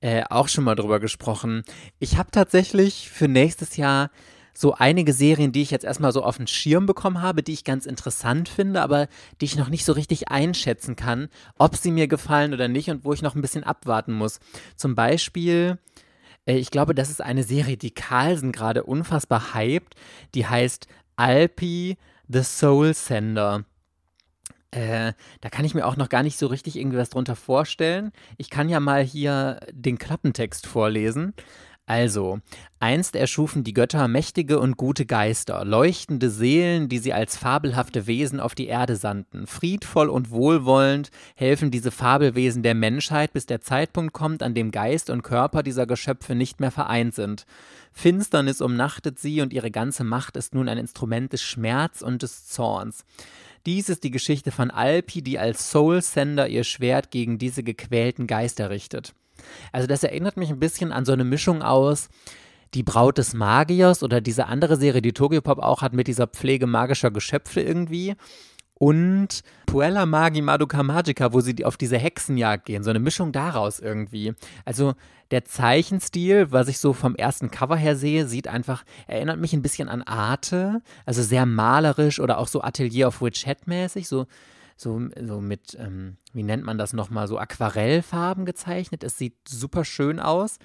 [0.00, 1.62] äh, auch schon mal drüber gesprochen.
[1.98, 4.10] Ich habe tatsächlich für nächstes Jahr
[4.54, 7.64] so einige Serien, die ich jetzt erstmal so auf den Schirm bekommen habe, die ich
[7.64, 9.06] ganz interessant finde, aber
[9.42, 11.28] die ich noch nicht so richtig einschätzen kann,
[11.58, 14.40] ob sie mir gefallen oder nicht und wo ich noch ein bisschen abwarten muss.
[14.76, 15.78] Zum Beispiel,
[16.46, 19.94] äh, ich glaube, das ist eine Serie, die Carlsen gerade unfassbar hypt.
[20.34, 21.98] Die heißt Alpi
[22.32, 23.64] the Soul Sender.
[24.70, 28.12] Äh, da kann ich mir auch noch gar nicht so richtig irgendwie was drunter vorstellen.
[28.36, 31.34] Ich kann ja mal hier den Klappentext vorlesen.
[31.90, 32.38] Also,
[32.78, 38.38] einst erschufen die Götter mächtige und gute Geister, leuchtende Seelen, die sie als fabelhafte Wesen
[38.38, 39.48] auf die Erde sandten.
[39.48, 45.10] Friedvoll und wohlwollend helfen diese Fabelwesen der Menschheit, bis der Zeitpunkt kommt, an dem Geist
[45.10, 47.44] und Körper dieser Geschöpfe nicht mehr vereint sind.
[47.90, 52.46] Finsternis umnachtet sie und ihre ganze Macht ist nun ein Instrument des Schmerz und des
[52.46, 53.04] Zorns.
[53.66, 58.28] Dies ist die Geschichte von Alpi, die als Soul Sender ihr Schwert gegen diese gequälten
[58.28, 59.12] Geister richtet.
[59.72, 62.08] Also das erinnert mich ein bisschen an so eine Mischung aus
[62.74, 66.66] die Braut des Magiers oder diese andere Serie, die Tokyopop auch hat mit dieser Pflege
[66.66, 68.14] magischer Geschöpfe irgendwie.
[68.74, 72.82] Und Puella Magi Madoka Magica, wo sie auf diese Hexenjagd gehen.
[72.82, 74.32] So eine Mischung daraus irgendwie.
[74.64, 74.94] Also
[75.30, 79.60] der Zeichenstil, was ich so vom ersten Cover her sehe, sieht einfach, erinnert mich ein
[79.60, 80.80] bisschen an Arte.
[81.04, 84.08] Also sehr malerisch oder auch so Atelier of Witch Hat mäßig.
[84.08, 84.26] So
[84.80, 89.04] so, so mit, ähm, wie nennt man das nochmal, so Aquarellfarben gezeichnet.
[89.04, 90.58] Es sieht super schön aus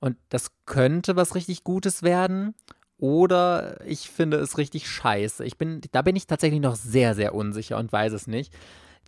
[0.00, 2.54] und das könnte was richtig Gutes werden.
[2.98, 5.44] Oder ich finde es richtig scheiße.
[5.44, 8.52] Ich bin, da bin ich tatsächlich noch sehr, sehr unsicher und weiß es nicht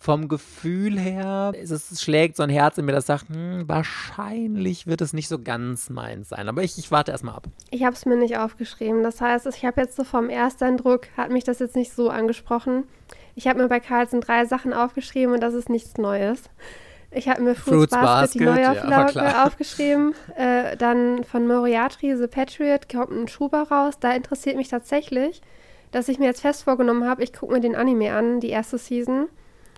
[0.00, 5.02] vom Gefühl her, es, schlägt so ein Herz in mir, das sagt, hm, wahrscheinlich wird
[5.02, 6.48] es nicht so ganz meins sein.
[6.48, 7.48] Aber ich, ich warte erstmal ab.
[7.70, 9.02] Ich habe es mir nicht aufgeschrieben.
[9.02, 12.84] Das heißt, ich habe jetzt so vom Ersteindruck, hat mich das jetzt nicht so angesprochen.
[13.40, 16.42] Ich habe mir bei Carlsen drei Sachen aufgeschrieben und das ist nichts Neues.
[17.10, 20.14] Ich habe mir Fruits, Fruits Basket, Basket, die Neuauflage ja, aufgeschrieben.
[20.36, 23.94] Äh, dann von Moriarty, The Patriot, kommt ein Schuber raus.
[23.98, 25.40] Da interessiert mich tatsächlich,
[25.90, 28.76] dass ich mir jetzt fest vorgenommen habe, ich gucke mir den Anime an, die erste
[28.76, 29.28] Season.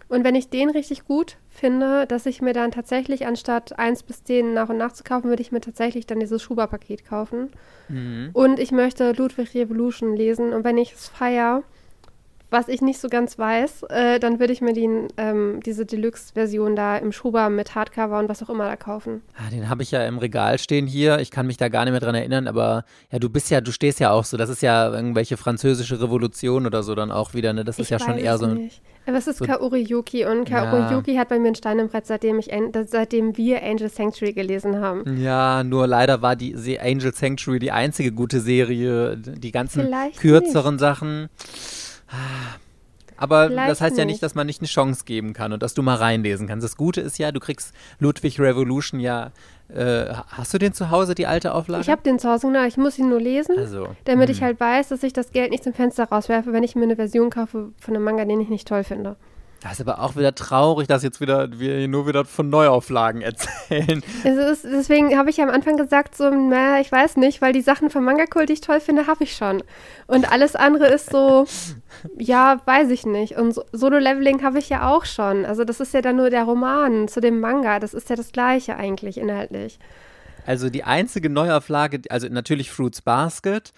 [0.08, 4.24] Und wenn ich den richtig gut finde, dass ich mir dann tatsächlich anstatt 1 bis
[4.24, 7.50] 10 nach und nach zu kaufen, würde ich mir tatsächlich dann dieses Schuber-Paket kaufen.
[7.88, 8.30] Mhm.
[8.32, 10.52] Und ich möchte Ludwig Revolution lesen.
[10.52, 11.62] Und wenn ich es feiere,
[12.52, 16.76] was ich nicht so ganz weiß, äh, dann würde ich mir die, ähm, diese Deluxe-Version
[16.76, 19.22] da im Schuber mit Hardcover und was auch immer da kaufen.
[19.36, 21.18] Ah, den habe ich ja im Regal stehen hier.
[21.18, 23.72] Ich kann mich da gar nicht mehr dran erinnern, aber ja, du bist ja, du
[23.72, 24.36] stehst ja auch so.
[24.36, 27.64] Das ist ja irgendwelche französische Revolution oder so dann auch wieder, ne?
[27.64, 28.46] Das ist ich ja schon eher so.
[28.46, 28.82] Nicht.
[29.06, 30.92] Aber es ist so, Kaori Yuki und Kaori ja.
[30.92, 32.50] Yuki hat bei mir ein Stein im Brett, seitdem, ich,
[32.86, 35.16] seitdem wir Angel Sanctuary gelesen haben.
[35.16, 39.16] Ja, nur leider war die Angel Sanctuary die einzige gute Serie.
[39.16, 40.80] Die ganzen Vielleicht kürzeren nicht.
[40.80, 41.28] Sachen
[43.16, 45.74] Aber Vielleicht das heißt ja nicht, dass man nicht eine Chance geben kann und dass
[45.74, 46.64] du mal reinlesen kannst.
[46.64, 49.30] Das Gute ist ja, du kriegst Ludwig Revolution ja.
[49.72, 51.82] Äh, hast du den zu Hause, die alte Auflage?
[51.82, 52.64] Ich habe den zu Hause, genau.
[52.64, 54.32] Ich muss ihn nur lesen, also, damit mh.
[54.32, 54.46] ich hm.
[54.46, 57.30] halt weiß, dass ich das Geld nicht zum Fenster rauswerfe, wenn ich mir eine Version
[57.30, 59.16] kaufe von einem Manga, den ich nicht toll finde.
[59.62, 64.02] Das ist aber auch wieder traurig, dass jetzt wieder wir nur wieder von Neuauflagen erzählen.
[64.24, 67.60] Ist, deswegen habe ich ja am Anfang gesagt, so, na, ich weiß nicht, weil die
[67.60, 69.62] Sachen vom Manga-Kult, die ich toll finde, habe ich schon.
[70.08, 71.46] Und alles andere ist so,
[72.18, 73.36] ja, weiß ich nicht.
[73.36, 75.44] Und Solo-Leveling habe ich ja auch schon.
[75.44, 77.78] Also das ist ja dann nur der Roman zu dem Manga.
[77.78, 79.78] Das ist ja das Gleiche eigentlich inhaltlich.
[80.44, 83.72] Also die einzige Neuauflage, also natürlich Fruits Basket,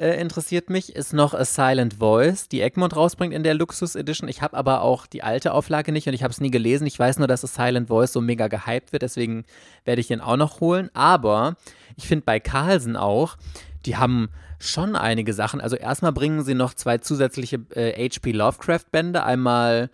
[0.00, 4.28] äh, interessiert mich, ist noch A Silent Voice, die Egmont rausbringt in der Luxus Edition.
[4.28, 6.86] Ich habe aber auch die alte Auflage nicht und ich habe es nie gelesen.
[6.86, 9.44] Ich weiß nur, dass A Silent Voice so mega gehypt wird, deswegen
[9.84, 10.88] werde ich den auch noch holen.
[10.94, 11.56] Aber
[11.96, 13.36] ich finde bei Carlsen auch,
[13.84, 15.60] die haben schon einige Sachen.
[15.60, 19.22] Also erstmal bringen sie noch zwei zusätzliche äh, HP Lovecraft-Bände.
[19.22, 19.90] Einmal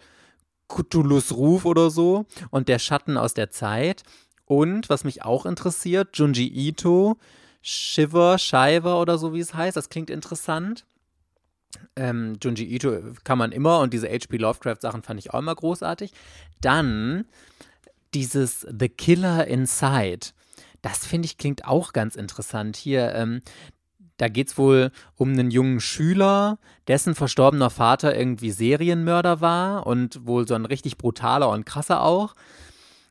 [0.69, 4.05] Cthulhu's Ruf oder so und Der Schatten aus der Zeit.
[4.45, 7.17] Und was mich auch interessiert, Junji Ito
[7.69, 9.77] Shiver, Shiver oder so wie es heißt.
[9.77, 10.87] Das klingt interessant.
[11.97, 14.37] Ähm, Junji Ito kann man immer und diese H.P.
[14.37, 16.13] Lovecraft-Sachen fand ich auch immer großartig.
[16.61, 17.27] Dann
[18.15, 20.29] dieses The Killer Inside.
[20.81, 22.77] Das finde ich klingt auch ganz interessant.
[22.77, 23.43] Hier, ähm,
[24.17, 30.25] da geht es wohl um einen jungen Schüler, dessen verstorbener Vater irgendwie Serienmörder war und
[30.25, 32.35] wohl so ein richtig brutaler und krasser auch.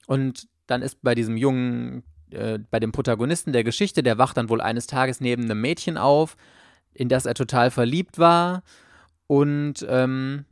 [0.07, 2.03] Und dann ist bei diesem jungen
[2.35, 5.97] äh, bei dem Protagonisten der Geschichte, der wacht dann wohl eines Tages neben einem Mädchen
[5.97, 6.37] auf,
[6.93, 8.63] in das er total verliebt war
[9.27, 10.45] und ähm,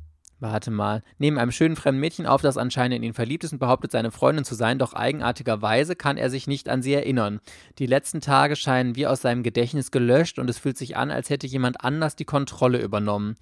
[0.44, 3.60] warte mal, neben einem schönen fremden Mädchen auf, das anscheinend in ihn verliebt ist und
[3.60, 7.40] behauptet, seine Freundin zu sein, doch eigenartigerweise kann er sich nicht an sie erinnern.
[7.80, 11.30] Die letzten Tage scheinen wie aus seinem Gedächtnis gelöscht und es fühlt sich an, als
[11.30, 13.36] hätte jemand anders die Kontrolle übernommen.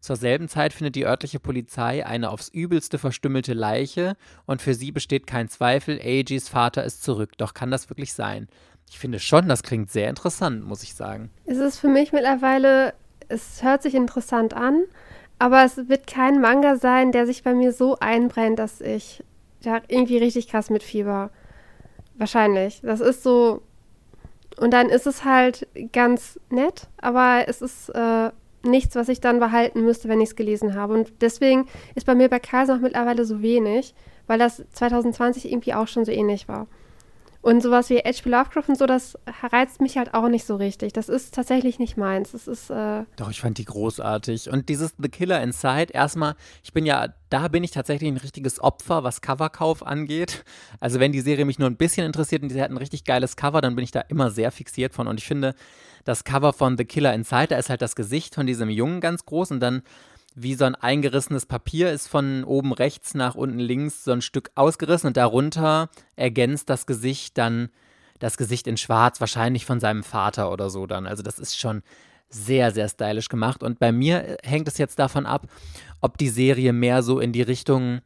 [0.00, 4.92] Zur selben Zeit findet die örtliche Polizei eine aufs übelste verstümmelte Leiche und für sie
[4.92, 7.36] besteht kein Zweifel, Agis Vater ist zurück.
[7.36, 8.48] Doch kann das wirklich sein?
[8.88, 11.30] Ich finde schon, das klingt sehr interessant, muss ich sagen.
[11.44, 12.94] Es ist für mich mittlerweile,
[13.28, 14.84] es hört sich interessant an,
[15.38, 19.22] aber es wird kein Manga sein, der sich bei mir so einbrennt, dass ich
[19.62, 21.30] da irgendwie richtig krass mit Fieber.
[22.16, 22.80] Wahrscheinlich.
[22.82, 23.62] Das ist so.
[24.56, 28.30] Und dann ist es halt ganz nett, aber es ist äh,
[28.62, 30.94] nichts, was ich dann behalten müsste, wenn ich es gelesen habe.
[30.94, 33.94] Und deswegen ist bei mir bei Carlsen auch mittlerweile so wenig,
[34.26, 36.66] weil das 2020 irgendwie auch schon so ähnlich war.
[37.40, 38.28] Und sowas wie H.P.
[38.28, 39.16] Lovecraft und so, das
[39.52, 40.92] reizt mich halt auch nicht so richtig.
[40.92, 42.32] Das ist tatsächlich nicht meins.
[42.32, 42.68] Das ist.
[42.68, 44.50] Äh Doch, ich fand die großartig.
[44.50, 48.60] Und dieses The Killer Inside, erstmal, ich bin ja, da bin ich tatsächlich ein richtiges
[48.60, 50.44] Opfer, was Coverkauf angeht.
[50.80, 53.36] Also, wenn die Serie mich nur ein bisschen interessiert und sie hat ein richtig geiles
[53.36, 55.06] Cover, dann bin ich da immer sehr fixiert von.
[55.06, 55.54] Und ich finde,
[56.04, 59.24] das Cover von The Killer Inside, da ist halt das Gesicht von diesem Jungen ganz
[59.24, 59.82] groß und dann
[60.34, 64.50] wie so ein eingerissenes Papier ist von oben rechts nach unten links so ein Stück
[64.54, 67.70] ausgerissen und darunter ergänzt das Gesicht dann
[68.18, 71.06] das Gesicht in Schwarz, wahrscheinlich von seinem Vater oder so dann.
[71.06, 71.82] Also das ist schon
[72.28, 73.62] sehr, sehr stylisch gemacht.
[73.62, 75.46] Und bei mir hängt es jetzt davon ab,
[76.00, 78.00] ob die Serie mehr so in die Richtung,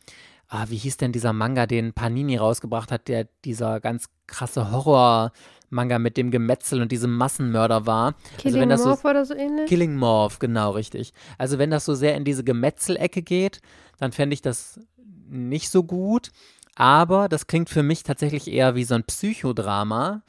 [0.48, 5.32] ah, wie hieß denn dieser Manga, den Panini rausgebracht hat, der dieser ganz krasse Horror,
[5.72, 8.14] Manga mit dem Gemetzel und diesem Massenmörder war.
[8.38, 9.68] Killing also Morph so, oder so ähnlich?
[9.68, 11.12] Killing Morph, genau, richtig.
[11.38, 13.60] Also wenn das so sehr in diese Gemetzelecke geht,
[13.98, 14.80] dann fände ich das
[15.28, 16.30] nicht so gut.
[16.74, 20.22] Aber das klingt für mich tatsächlich eher wie so ein Psychodrama.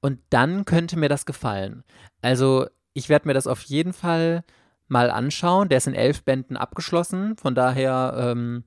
[0.00, 1.84] Und dann könnte mir das gefallen.
[2.22, 4.44] Also ich werde mir das auf jeden Fall
[4.88, 5.68] mal anschauen.
[5.68, 7.36] Der ist in elf Bänden abgeschlossen.
[7.36, 8.64] Von daher ähm,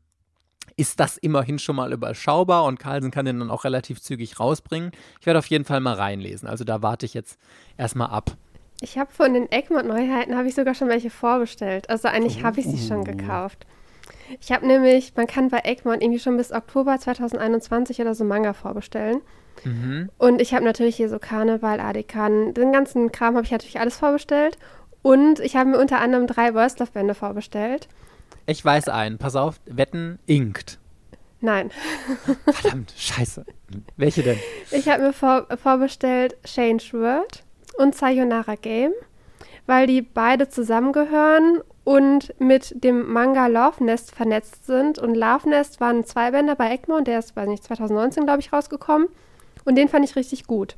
[0.76, 4.92] ist das immerhin schon mal überschaubar und Carlsen kann den dann auch relativ zügig rausbringen.
[5.20, 6.48] Ich werde auf jeden Fall mal reinlesen.
[6.48, 7.40] Also da warte ich jetzt
[7.78, 8.36] erstmal ab.
[8.82, 11.90] Ich habe von den Egmont-Neuheiten habe ich sogar schon welche vorbestellt.
[11.90, 13.04] Also eigentlich habe ich sie schon oh.
[13.04, 13.66] gekauft.
[14.42, 18.54] Ich habe nämlich, man kann bei Egmont irgendwie schon bis Oktober 2021 oder so Manga
[18.54, 19.22] vorbestellen.
[19.64, 20.10] Mhm.
[20.18, 23.98] Und ich habe natürlich hier so Karneval, Adekan, den ganzen Kram habe ich natürlich alles
[23.98, 24.58] vorbestellt.
[25.02, 27.88] Und ich habe mir unter anderem drei Worstloff-Bände vorbestellt.
[28.46, 29.17] Ich weiß einen.
[29.17, 30.80] Pass auf, Wetten inkt.
[31.41, 31.72] Nein.
[32.46, 33.46] Verdammt, scheiße.
[33.98, 34.39] Welche denn?
[34.72, 37.43] Ich habe mir vor, vorbestellt Change World
[37.78, 38.93] und Sayonara Game,
[39.65, 45.00] weil die beide zusammengehören und mit dem Manga Love Nest vernetzt sind.
[45.00, 48.54] Und Love Nest waren zwei Bänder bei Egmont, der ist, weiß nicht, 2019, glaube ich,
[48.54, 49.10] rausgekommen.
[49.65, 50.76] Und den fand ich richtig gut.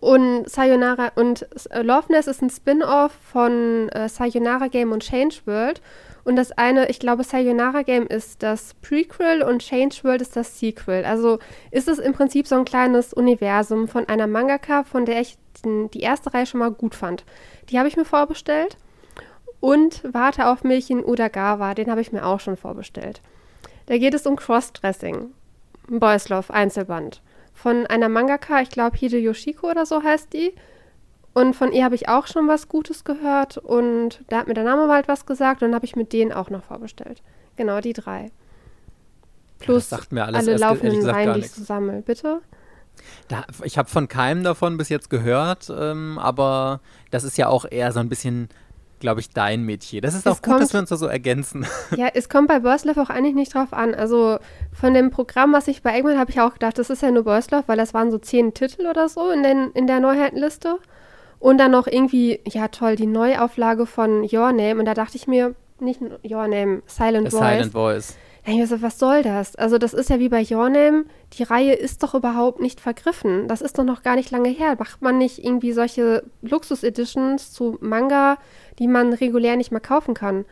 [0.00, 5.40] Und Sayonara und äh, Love Nest ist ein Spin-off von äh, Sayonara Game und Change
[5.46, 5.82] World.
[6.24, 10.58] Und das eine, ich glaube, Sayonara Game ist das Prequel und Change World ist das
[10.58, 11.04] Sequel.
[11.04, 11.38] Also
[11.70, 16.00] ist es im Prinzip so ein kleines Universum von einer Mangaka, von der ich die
[16.00, 17.24] erste Reihe schon mal gut fand.
[17.68, 18.78] Die habe ich mir vorbestellt.
[19.60, 23.22] Und Warte auf mich in Udagawa, den habe ich mir auch schon vorbestellt.
[23.86, 25.32] Da geht es um Crossdressing.
[25.88, 27.22] Boys Love Einzelband.
[27.52, 30.54] Von einer Mangaka, ich glaube Hide Yoshiko oder so heißt die.
[31.34, 34.64] Und von ihr habe ich auch schon was Gutes gehört und da hat mir der
[34.64, 37.22] Name bald was gesagt und dann habe ich mir den auch noch vorbestellt.
[37.56, 38.30] Genau, die drei.
[39.58, 42.02] Plus ja, alle laufenden Reihen, die ich so sammle.
[42.02, 42.40] Bitte?
[43.26, 47.64] Da, ich habe von keinem davon bis jetzt gehört, ähm, aber das ist ja auch
[47.68, 48.48] eher so ein bisschen
[49.00, 50.00] glaube ich, dein Metier.
[50.00, 51.66] Das ist auch es gut, dass wir uns da so ergänzen.
[51.96, 53.94] Ja, es kommt bei Burslove auch eigentlich nicht drauf an.
[53.94, 54.38] Also
[54.72, 57.24] von dem Programm, was ich bei Eggman habe ich auch gedacht, das ist ja nur
[57.24, 60.78] Burslove, weil das waren so zehn Titel oder so in, den, in der Neuheitenliste.
[61.44, 64.76] Und dann noch irgendwie, ja toll, die Neuauflage von Your Name.
[64.76, 67.38] Und da dachte ich mir, nicht Your Name, Silent Voice.
[67.38, 68.16] Silent Voice.
[68.46, 69.54] Da ich mir so, was soll das?
[69.54, 71.04] Also das ist ja wie bei Your Name,
[71.34, 73.46] die Reihe ist doch überhaupt nicht vergriffen.
[73.46, 74.76] Das ist doch noch gar nicht lange her.
[74.78, 78.38] Macht man nicht irgendwie solche Luxus-Editions zu Manga,
[78.78, 80.46] die man regulär nicht mehr kaufen kann?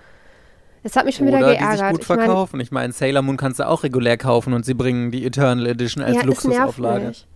[0.82, 1.72] Es hat mich schon Oder wieder geärgert.
[1.72, 2.56] Die sich gut ich verkaufen.
[2.58, 5.66] Mein, ich meine, Sailor Moon kannst du auch regulär kaufen und sie bringen die Eternal
[5.68, 7.06] Edition als ja, Luxusauflage.
[7.06, 7.26] Mich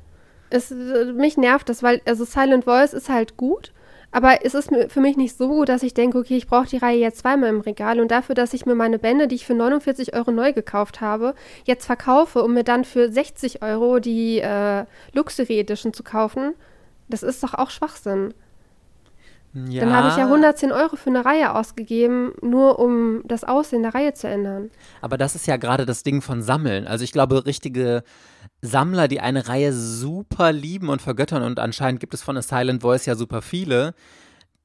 [0.51, 3.73] es, mich nervt das, weil also Silent Voice ist halt gut,
[4.13, 6.79] aber es ist für mich nicht so gut, dass ich denke, okay, ich brauche die
[6.79, 9.55] Reihe jetzt zweimal im Regal und dafür, dass ich mir meine Bände, die ich für
[9.55, 14.85] 49 Euro neu gekauft habe, jetzt verkaufe, um mir dann für 60 Euro die äh,
[15.13, 16.55] Luxury Edition zu kaufen,
[17.09, 18.33] das ist doch auch Schwachsinn.
[19.69, 19.81] Ja.
[19.81, 23.95] Dann habe ich ja 110 Euro für eine Reihe ausgegeben, nur um das Aussehen der
[23.95, 24.71] Reihe zu ändern.
[25.01, 26.87] Aber das ist ja gerade das Ding von Sammeln.
[26.87, 28.03] Also ich glaube, richtige
[28.63, 32.83] Sammler, die eine Reihe super lieben und vergöttern und anscheinend gibt es von A Silent
[32.83, 33.95] Voice ja super viele,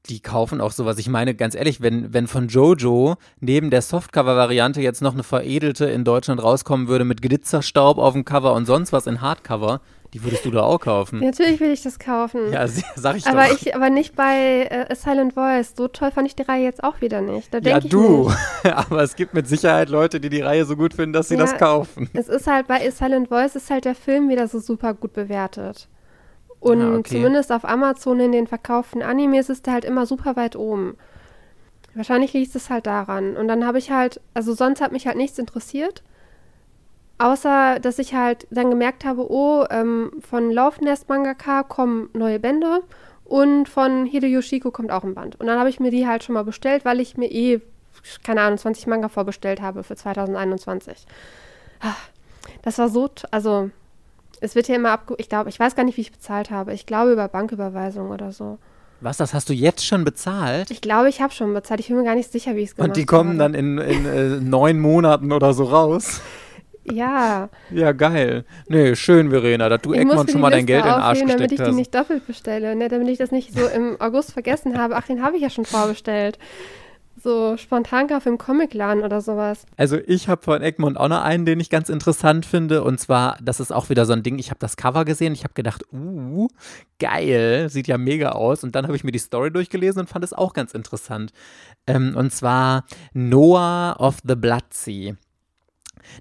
[0.06, 0.98] die kaufen auch sowas.
[0.98, 5.86] Ich meine, ganz ehrlich, wenn, wenn von Jojo neben der Softcover-Variante jetzt noch eine veredelte
[5.86, 9.80] in Deutschland rauskommen würde mit Glitzerstaub auf dem Cover und sonst was in Hardcover,
[10.12, 11.20] die würdest du da auch kaufen.
[11.20, 12.52] Natürlich will ich das kaufen.
[12.52, 13.54] Ja, sag ich aber doch.
[13.54, 15.72] Ich, aber nicht bei äh, Silent Voice.
[15.74, 17.52] So toll fand ich die Reihe jetzt auch wieder nicht.
[17.52, 18.30] Da ja, du.
[18.64, 21.40] aber es gibt mit Sicherheit Leute, die die Reihe so gut finden, dass sie ja,
[21.40, 22.10] das kaufen.
[22.12, 25.88] Es ist halt bei Silent Voice ist halt der Film wieder so super gut bewertet.
[26.60, 27.16] Und ja, okay.
[27.16, 30.96] zumindest auf Amazon in den verkauften Animes ist der halt immer super weit oben.
[31.94, 33.36] Wahrscheinlich liegt es halt daran.
[33.36, 36.02] Und dann habe ich halt, also sonst hat mich halt nichts interessiert.
[37.22, 42.80] Außer, dass ich halt dann gemerkt habe, oh, ähm, von Laufnest Mangaka kommen neue Bände
[43.24, 45.38] und von Hideyoshiko kommt auch ein Band.
[45.38, 47.60] Und dann habe ich mir die halt schon mal bestellt, weil ich mir eh,
[48.24, 51.06] keine Ahnung, 20 Manga vorbestellt habe für 2021.
[51.80, 51.94] Ah,
[52.62, 53.70] das war so, also
[54.40, 55.14] es wird ja immer abge...
[55.18, 56.72] Ich glaube, ich weiß gar nicht, wie ich bezahlt habe.
[56.72, 58.58] Ich glaube über Banküberweisung oder so.
[59.00, 60.72] Was, das hast du jetzt schon bezahlt?
[60.72, 61.78] Ich glaube, ich habe schon bezahlt.
[61.78, 62.90] Ich bin mir gar nicht sicher, wie ich es gemacht habe.
[62.90, 63.52] Und die kommen habe.
[63.52, 66.20] dann in, in äh, neun Monaten oder so raus?
[66.84, 67.48] Ja.
[67.70, 68.44] Ja, geil.
[68.68, 71.52] Nee, schön, Verena, dass du Egmont schon mal dein Geld in den Arsch gesteckt damit
[71.52, 72.88] ich die nicht doppelt bestelle, ne?
[72.88, 74.96] damit ich das nicht so im August vergessen habe.
[74.96, 76.38] Ach, den habe ich ja schon vorbestellt.
[77.22, 79.64] So Spontankauf im Comicladen oder sowas.
[79.76, 82.82] Also ich habe von Egmont auch noch einen, den ich ganz interessant finde.
[82.82, 85.44] Und zwar, das ist auch wieder so ein Ding, ich habe das Cover gesehen, ich
[85.44, 86.48] habe gedacht, uh,
[86.98, 88.64] geil, sieht ja mega aus.
[88.64, 91.32] Und dann habe ich mir die Story durchgelesen und fand es auch ganz interessant.
[91.86, 95.14] Ähm, und zwar Noah of the Blood Sea.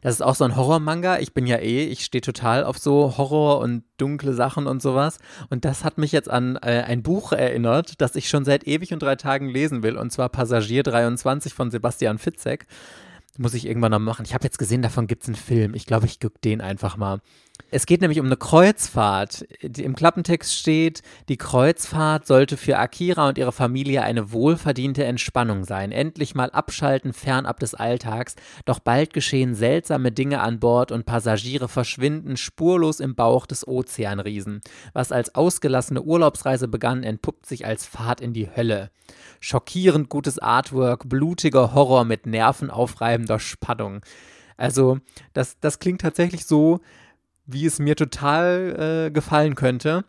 [0.01, 1.19] Das ist auch so ein Horror-Manga.
[1.19, 5.19] Ich bin ja eh, ich stehe total auf so Horror und dunkle Sachen und sowas.
[5.49, 8.93] Und das hat mich jetzt an äh, ein Buch erinnert, das ich schon seit ewig
[8.93, 9.97] und drei Tagen lesen will.
[9.97, 12.65] Und zwar Passagier 23 von Sebastian Fitzek.
[13.37, 14.25] Muss ich irgendwann noch machen.
[14.25, 15.73] Ich habe jetzt gesehen, davon gibt es einen Film.
[15.73, 17.21] Ich glaube, ich gucke den einfach mal.
[17.73, 19.43] Es geht nämlich um eine Kreuzfahrt.
[19.61, 25.93] Im Klappentext steht, die Kreuzfahrt sollte für Akira und ihre Familie eine wohlverdiente Entspannung sein.
[25.93, 28.35] Endlich mal abschalten, fernab des Alltags.
[28.65, 34.59] Doch bald geschehen seltsame Dinge an Bord und Passagiere verschwinden spurlos im Bauch des Ozeanriesen.
[34.91, 38.91] Was als ausgelassene Urlaubsreise begann, entpuppt sich als Fahrt in die Hölle.
[39.39, 44.01] Schockierend gutes Artwork, blutiger Horror mit nervenaufreibender Spannung.
[44.57, 44.99] Also,
[45.33, 46.81] das, das klingt tatsächlich so,
[47.51, 50.05] wie es mir total äh, gefallen könnte.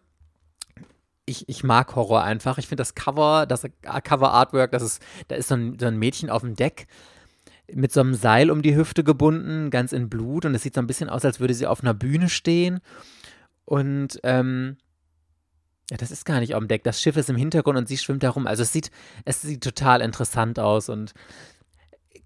[1.24, 2.58] Ich, ich mag Horror einfach.
[2.58, 6.30] Ich finde das Cover, das Cover-Artwork, das ist, da ist so ein, so ein Mädchen
[6.30, 6.86] auf dem Deck
[7.72, 10.44] mit so einem Seil um die Hüfte gebunden, ganz in Blut.
[10.44, 12.80] Und es sieht so ein bisschen aus, als würde sie auf einer Bühne stehen.
[13.64, 14.76] Und ähm,
[15.90, 16.84] ja, das ist gar nicht auf dem Deck.
[16.84, 18.46] Das Schiff ist im Hintergrund und sie schwimmt herum.
[18.46, 18.90] Also es sieht,
[19.24, 20.88] es sieht total interessant aus.
[20.88, 21.12] Und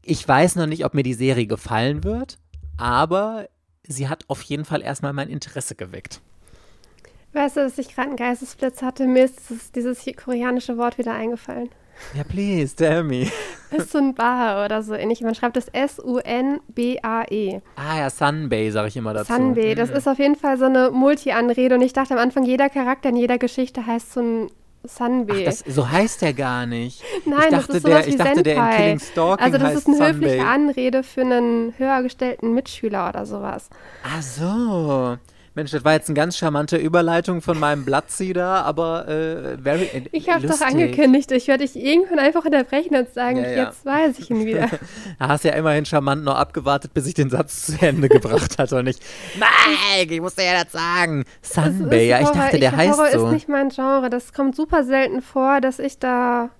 [0.02, 2.38] ich weiß noch nicht, ob mir die Serie gefallen wird,
[2.76, 3.48] aber
[3.88, 6.20] sie hat auf jeden Fall erstmal mein Interesse geweckt.
[7.33, 9.07] Weißt du, dass ich gerade einen Geistesblitz hatte?
[9.07, 11.68] Mir ist dieses, dieses koreanische Wort wieder eingefallen.
[12.14, 13.31] Ja, please, tell me.
[13.70, 15.22] Ist so ein Bar oder so ähnlich.
[15.22, 17.61] Man schreibt das S-U-N-B-A-E.
[17.77, 19.33] Ah ja, Sunbay sage ich immer dazu.
[19.33, 19.96] Sunbay, das mhm.
[19.96, 23.16] ist auf jeden Fall so eine Multi-Anrede und ich dachte am Anfang, jeder Charakter in
[23.16, 24.51] jeder Geschichte heißt so ein
[24.88, 25.44] Sunbay.
[25.44, 27.03] Das, so heißt der gar nicht.
[27.25, 28.77] Nein, ich dachte, das ist der, sowas ich wie dachte, der in.
[28.77, 30.12] Killing Stalking Also das heißt ist eine Sunbay.
[30.14, 33.68] höfliche Anrede für einen höher gestellten Mitschüler oder sowas.
[34.05, 35.16] Ach so.
[35.57, 40.07] Mensch, das war jetzt eine ganz charmante Überleitung von meinem Blatzi da, aber äh, very
[40.12, 43.64] Ich habe doch angekündigt, ich werde dich irgendwann einfach unterbrechen und sagen, Ja, ja.
[43.64, 44.68] jetzt weiß ich ihn wieder.
[45.18, 48.59] Da hast du ja immerhin charmant noch abgewartet, bis ich den Satz zu Ende gebracht
[48.59, 49.03] hatte und nicht,
[49.97, 51.24] Mike, ich musste ja das sagen.
[51.41, 52.37] Sunbay, ja, ich Horror.
[52.37, 53.26] dachte, der ich, heißt Horror so.
[53.26, 54.11] ist nicht mein Genre.
[54.11, 56.51] Das kommt super selten vor, dass ich da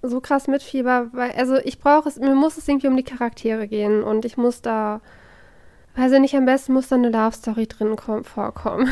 [0.00, 1.08] so krass mitfieber.
[1.12, 4.38] Weil, also ich brauche es, mir muss es irgendwie um die Charaktere gehen und ich
[4.38, 5.02] muss da,
[5.96, 8.88] weiß ich nicht, am besten muss da eine Love Story drin kom- vorkommen.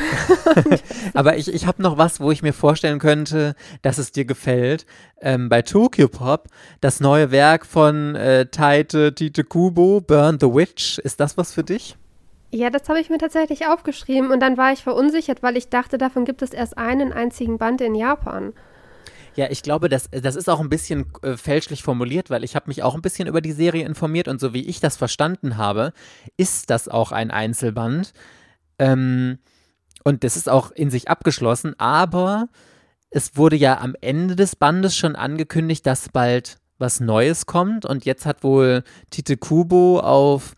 [1.15, 4.87] Aber ich, ich habe noch was, wo ich mir vorstellen könnte, dass es dir gefällt.
[5.21, 6.49] Ähm, bei Tokyo Pop,
[6.81, 10.99] das neue Werk von äh, Taite Tite Kubo, Burn the Witch.
[10.99, 11.97] Ist das was für dich?
[12.51, 15.97] Ja, das habe ich mir tatsächlich aufgeschrieben und dann war ich verunsichert, weil ich dachte,
[15.97, 18.53] davon gibt es erst einen einzigen Band in Japan.
[19.35, 22.69] Ja, ich glaube, das, das ist auch ein bisschen äh, fälschlich formuliert, weil ich habe
[22.69, 25.93] mich auch ein bisschen über die Serie informiert und so wie ich das verstanden habe,
[26.37, 28.13] ist das auch ein Einzelband.
[28.79, 29.39] Ähm,
[30.05, 32.49] und das ist auch in sich abgeschlossen, aber
[33.11, 38.05] es wurde ja am Ende des Bandes schon angekündigt, dass bald was Neues kommt und
[38.05, 40.55] jetzt hat wohl Tite Kubo auf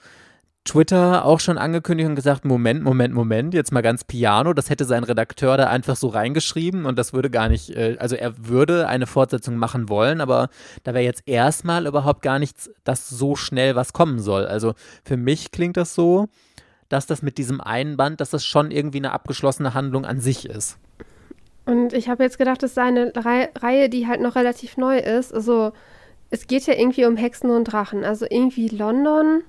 [0.64, 4.86] Twitter auch schon angekündigt und gesagt, Moment, Moment, Moment, jetzt mal ganz piano, das hätte
[4.86, 8.88] sein Redakteur da einfach so reingeschrieben und das würde gar nicht, äh, also er würde
[8.88, 10.48] eine Fortsetzung machen wollen, aber
[10.82, 14.46] da wäre jetzt erstmal überhaupt gar nichts, dass so schnell was kommen soll.
[14.46, 16.28] Also für mich klingt das so,
[16.88, 20.48] dass das mit diesem einen Band, dass das schon irgendwie eine abgeschlossene Handlung an sich
[20.48, 20.78] ist.
[21.66, 24.98] Und ich habe jetzt gedacht, es sei eine Rei Reihe, die halt noch relativ neu
[24.98, 25.32] ist.
[25.32, 25.72] Also
[26.30, 28.04] es geht ja irgendwie um Hexen und Drachen.
[28.04, 29.42] Also irgendwie London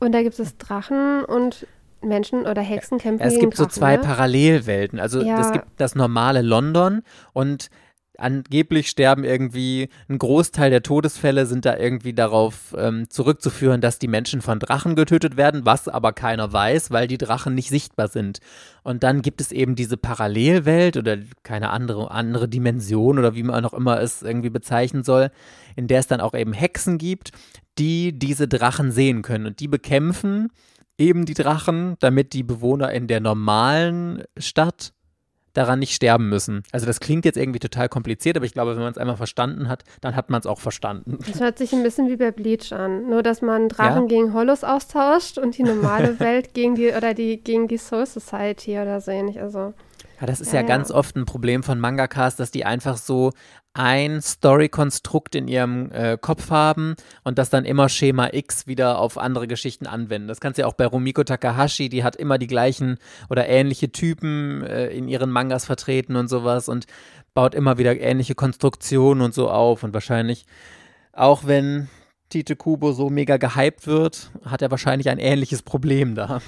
[0.00, 1.66] und da gibt es Drachen und
[2.02, 4.02] Menschen oder Hexen kämpfen Es gegen gibt so Drachen, zwei ne?
[4.02, 5.00] Parallelwelten.
[5.00, 5.40] Also Ja.
[5.40, 7.70] es gibt das normale London und
[8.18, 14.08] angeblich sterben irgendwie, ein Großteil der Todesfälle sind da irgendwie darauf ähm, zurückzuführen, dass die
[14.08, 18.38] Menschen von Drachen getötet werden, was aber keiner weiß, weil die Drachen nicht sichtbar sind.
[18.82, 23.64] Und dann gibt es eben diese Parallelwelt oder keine andere, andere Dimension oder wie man
[23.64, 25.30] auch immer es irgendwie bezeichnen soll,
[25.74, 27.32] in der es dann auch eben Hexen gibt,
[27.78, 30.48] die diese Drachen sehen können und die bekämpfen
[30.98, 34.92] eben die Drachen, damit die Bewohner in der normalen Stadt
[35.54, 36.62] daran nicht sterben müssen.
[36.72, 39.68] Also das klingt jetzt irgendwie total kompliziert, aber ich glaube, wenn man es einmal verstanden
[39.68, 41.18] hat, dann hat man es auch verstanden.
[41.28, 43.08] Das hört sich ein bisschen wie bei Bleach an.
[43.08, 44.08] Nur, dass man Drachen Ja.
[44.08, 48.72] gegen Hollows austauscht und die normale Welt gegen die, oder die, gegen die Soul Society
[48.78, 49.40] oder so ähnlich.
[49.40, 49.74] Also,
[50.20, 50.66] Ja, das ist Ja, ja, ja.
[50.66, 53.30] ganz oft ein Problem von Mangakas, dass die einfach so
[53.74, 56.94] ein Story-Konstrukt in ihrem äh, Kopf haben
[57.24, 60.28] und das dann immer Schema X wieder auf andere Geschichten anwenden.
[60.28, 62.98] Das kannst du ja auch bei Rumiko Takahashi, die hat immer die gleichen
[63.28, 66.86] oder ähnliche Typen äh, in ihren Mangas vertreten und sowas und
[67.34, 70.46] baut immer wieder ähnliche Konstruktionen und so auf und wahrscheinlich,
[71.12, 71.88] auch wenn
[72.28, 76.40] Tite Kubo so mega gehypt wird, hat er wahrscheinlich ein ähnliches Problem da.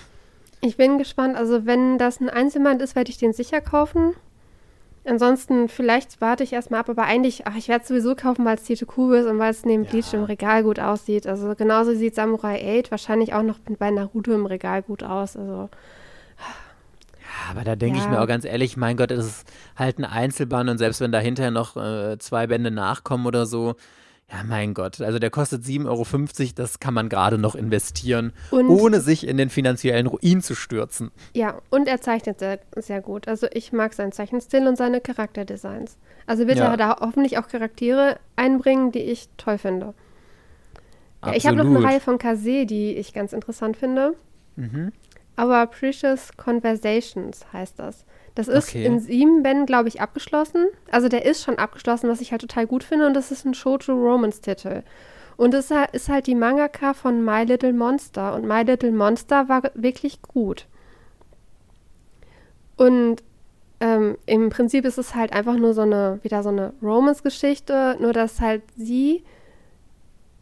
[0.61, 1.37] ich bin gespannt.
[1.37, 4.15] Also, wenn das ein Einzelband ist, werde ich den sicher kaufen.
[5.07, 8.57] Ansonsten, vielleicht warte ich erstmal ab, aber eigentlich, ach, ich werde es sowieso kaufen, weil
[8.57, 9.91] es Tite Kubo ist und weil es neben Ja.
[9.91, 11.27] Bleach im Regal gut aussieht.
[11.27, 15.37] Also, genauso sieht Samurai 8 wahrscheinlich auch noch bei Naruto im Regal gut aus.
[15.37, 15.69] Also,
[17.51, 18.11] Aber da denke ich Ja.
[18.13, 21.19] mir auch ganz ehrlich, mein Gott, es ist halt ein Einzelband und selbst wenn da
[21.19, 23.75] hinterher noch äh, zwei Bände nachkommen oder so,
[24.31, 28.69] ja, mein Gott, also der kostet 7,50 Euro, das kann man gerade noch investieren, Und-
[28.69, 31.13] ohne sich in den finanziellen Ruin zu stürzen.
[31.35, 33.29] Ja, und er zeichnet sehr, sehr gut.
[33.29, 35.97] Also ich mag seinen Zeichenstil und seine Charakterdesigns.
[36.27, 36.71] Also wird Ja.
[36.73, 39.95] er da hoffentlich auch Charaktere einbringen, die ich toll finde.
[41.25, 41.83] Ja, ich habe noch eine.
[41.85, 44.15] Reihe von Kase, die ich ganz interessant finde.
[44.57, 44.93] Mhm.
[45.37, 48.05] Aber Precious Conversations heißt das.
[48.37, 48.85] Das ist Okay.
[48.85, 50.67] in sieben Bänden, glaube ich, abgeschlossen.
[50.93, 53.07] Also der ist schon abgeschlossen, was ich halt total gut finde.
[53.07, 54.83] Und das ist ein Shoujo Romance Titel.
[55.37, 58.35] Und es ist halt- ist halt die Mangaka von My Little Monster.
[58.35, 60.67] Und My Little Monster war wirklich gut.
[62.77, 63.23] Und
[63.81, 68.13] ähm, im Prinzip ist es halt einfach nur so eine, wieder so eine Romance-Geschichte, nur
[68.13, 69.23] dass halt sie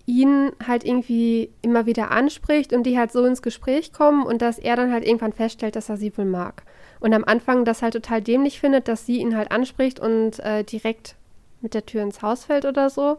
[0.07, 4.59] ihn halt irgendwie immer wieder anspricht und die halt so ins Gespräch kommen und dass
[4.59, 6.63] er dann halt irgendwann feststellt, dass er sie wohl mag.
[7.05, 10.65] Und am Anfang das halt total dämlich findet, dass sie ihn halt anspricht und äh,
[10.65, 11.17] direkt
[11.61, 13.19] mit der Tür ins Haus fällt oder so.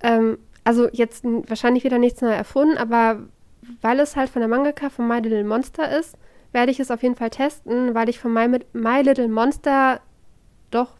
[0.00, 3.24] Ähm, also jetzt wahrscheinlich wieder nichts neu erfunden, aber
[3.80, 6.16] weil es halt von der Mangaka von My Little Monster ist,
[6.52, 10.00] werde ich es auf jeden Fall testen, weil ich von My, My Little Monster
[10.70, 10.92] doch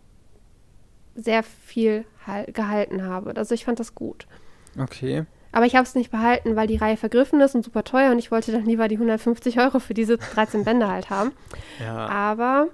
[1.14, 3.36] sehr viel hal- gehalten habe.
[3.36, 4.26] Also ich fand das gut.
[4.76, 5.26] Okay.
[5.52, 8.18] Aber ich habe es nicht behalten, weil die Reihe vergriffen ist und super teuer und
[8.18, 11.32] ich wollte dann lieber die 150 Euro für diese 13 Bände halt haben.
[11.78, 12.06] Ja.
[12.06, 12.68] Aber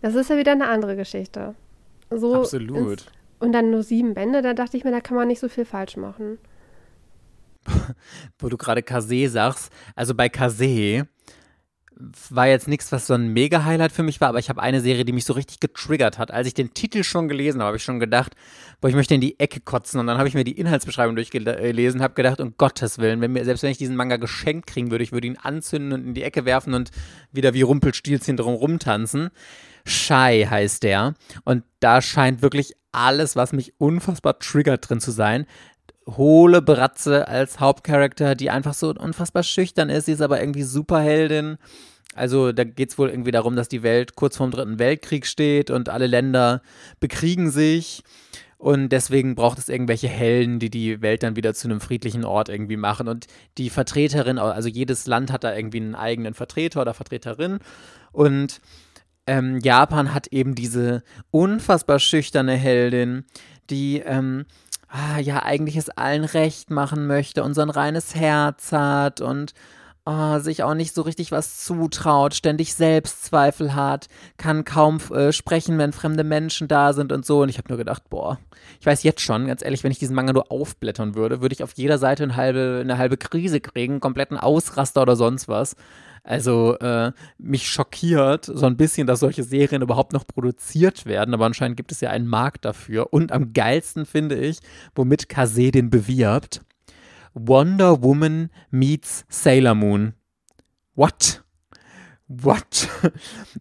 [0.00, 1.54] das ist ja wieder eine andere Geschichte.
[2.10, 2.36] so.
[2.36, 3.06] Absolut.
[3.40, 5.64] Und dann nur sieben Bände, da dachte ich mir, da kann man nicht so viel
[5.64, 6.38] falsch machen.
[8.38, 11.08] Wo du gerade Kase sagst, also bei Kase
[12.30, 15.04] war jetzt nichts, was so ein Mega-Highlight für mich war, aber ich habe eine Serie,
[15.04, 16.30] die mich so richtig getriggert hat.
[16.30, 18.34] Als ich den Titel schon gelesen habe, habe ich schon gedacht,
[18.80, 20.00] boah, ich möchte in die Ecke kotzen.
[20.00, 23.44] Und dann habe ich mir die Inhaltsbeschreibung durchgelesen, habe gedacht, um Gottes Willen, wenn mir,
[23.44, 26.22] selbst wenn ich diesen Manga geschenkt kriegen würde, ich würde ihn anzünden und in die
[26.22, 26.90] Ecke werfen und
[27.32, 29.30] wieder wie Rumpelstilzchen drum rumtanzen.
[29.84, 31.14] Shy heißt der.
[31.44, 35.46] Und da scheint wirklich alles, was mich unfassbar triggert drin zu sein
[36.06, 40.06] hohle Bratze als Hauptcharakter, die einfach so unfassbar schüchtern ist.
[40.06, 41.58] Sie ist aber irgendwie Superheldin.
[42.14, 45.70] Also da geht es wohl irgendwie darum, dass die Welt kurz vorm Dritten Weltkrieg steht
[45.70, 46.62] und alle Länder
[46.98, 48.02] bekriegen sich.
[48.58, 52.50] Und deswegen braucht es irgendwelche Helden, die die Welt dann wieder zu einem friedlichen Ort
[52.50, 53.08] irgendwie machen.
[53.08, 53.26] Und
[53.56, 57.60] die Vertreterin, also jedes Land hat da irgendwie einen eigenen Vertreter oder Vertreterin.
[58.12, 58.60] Und
[59.26, 63.24] ähm, Japan hat eben diese unfassbar schüchterne Heldin,
[63.70, 64.44] die ähm,
[64.90, 69.54] ah, ja eigentlich es allen recht machen möchte und so ein reines Herz hat und
[70.06, 75.78] oh, sich auch nicht so richtig was zutraut, ständig Selbstzweifel hat, kann kaum äh, sprechen,
[75.78, 77.42] wenn fremde Menschen da sind und so.
[77.42, 78.38] Und ich habe nur gedacht, boah,
[78.80, 81.62] ich weiß jetzt schon, ganz ehrlich, wenn ich diesen Manga nur aufblättern würde, würde ich
[81.62, 85.76] auf jeder Seite eine halbe, eine halbe Krise kriegen, kompletten Ausraster oder sonst was.
[86.22, 91.46] Also äh, mich schockiert so ein bisschen, dass solche Serien überhaupt noch produziert werden, aber
[91.46, 93.12] anscheinend gibt es ja einen Markt dafür.
[93.12, 94.60] Und am geilsten finde ich,
[94.94, 96.62] womit Kase den bewirbt,
[97.34, 100.14] Wonder Woman meets Sailor Moon.
[100.94, 101.42] What?
[102.32, 102.88] What?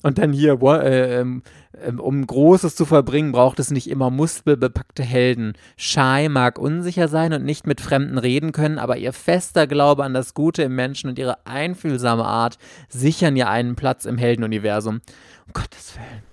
[0.04, 1.42] Und dann hier, äh, ähm,
[1.84, 5.54] ähm, um Großes zu verbringen, braucht es nicht immer muskelbepackte Helden.
[5.76, 10.14] Shy mag unsicher sein und nicht mit Fremden reden können, aber ihr fester Glaube an
[10.14, 12.60] das Gute im Menschen und ihre einfühlsame Art
[12.90, 15.02] sichern ihr einen Platz im Heldenuniversum.
[15.48, 16.24] Um Gottes Willen.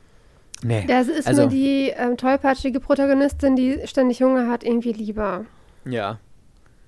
[0.63, 0.87] Nee.
[0.87, 5.47] Das ist also, mir die ähm, tollpatschige Protagonistin, die ständig Hunger hat, irgendwie lieber.
[5.87, 6.19] Ja.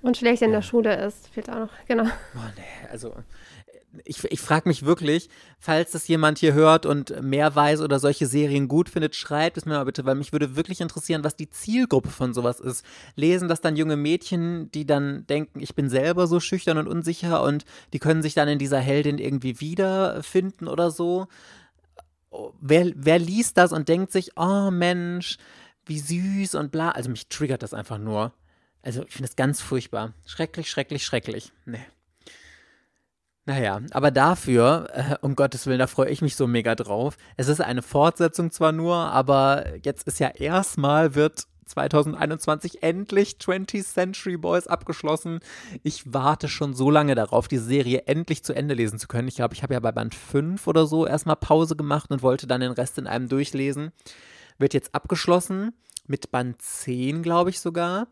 [0.03, 0.57] Und schlecht in ja.
[0.57, 2.05] der Schule ist, fehlt auch noch, genau.
[2.05, 3.15] Boah, nee, also
[4.05, 5.29] ich, ich frage mich wirklich,
[5.59, 9.65] falls das jemand hier hört und mehr weiß oder solche Serien gut findet, schreibt es
[9.65, 12.85] mir mal bitte, weil mich würde wirklich interessieren, was die Zielgruppe von sowas ist.
[13.17, 17.43] Lesen das dann junge Mädchen, die dann denken, ich bin selber so schüchtern und unsicher
[17.43, 21.27] und die können sich dann in dieser Heldin irgendwie wiederfinden oder so?
[22.31, 25.39] Oh, wer, wer liest das und denkt sich, oh Mensch,
[25.87, 26.91] wie süß und bla.
[26.91, 28.33] Also mich triggert das einfach nur.
[28.83, 30.15] Also ich finde das ganz furchtbar.
[30.25, 31.53] Schrecklich, schrecklich, schrecklich.
[31.67, 31.85] Nee.
[33.49, 37.17] Naja, aber dafür, äh, um Gottes Willen, da freue ich mich so mega drauf.
[37.39, 43.91] Es ist eine Fortsetzung zwar nur, aber jetzt ist ja erstmal wird 2021 endlich 20th
[43.91, 45.41] Century Boys abgeschlossen.
[45.83, 49.29] Ich warte schon so lange darauf, die Serie endlich zu Ende lesen zu können.
[49.29, 52.47] Ich glaube, ich habe ja bei Band 5 oder so erstmal Pause gemacht und wollte
[52.47, 53.93] dann den Rest in einem durchlesen.
[54.59, 55.73] Wird jetzt abgeschlossen
[56.07, 58.09] mit Band 10, glaube ich sogar.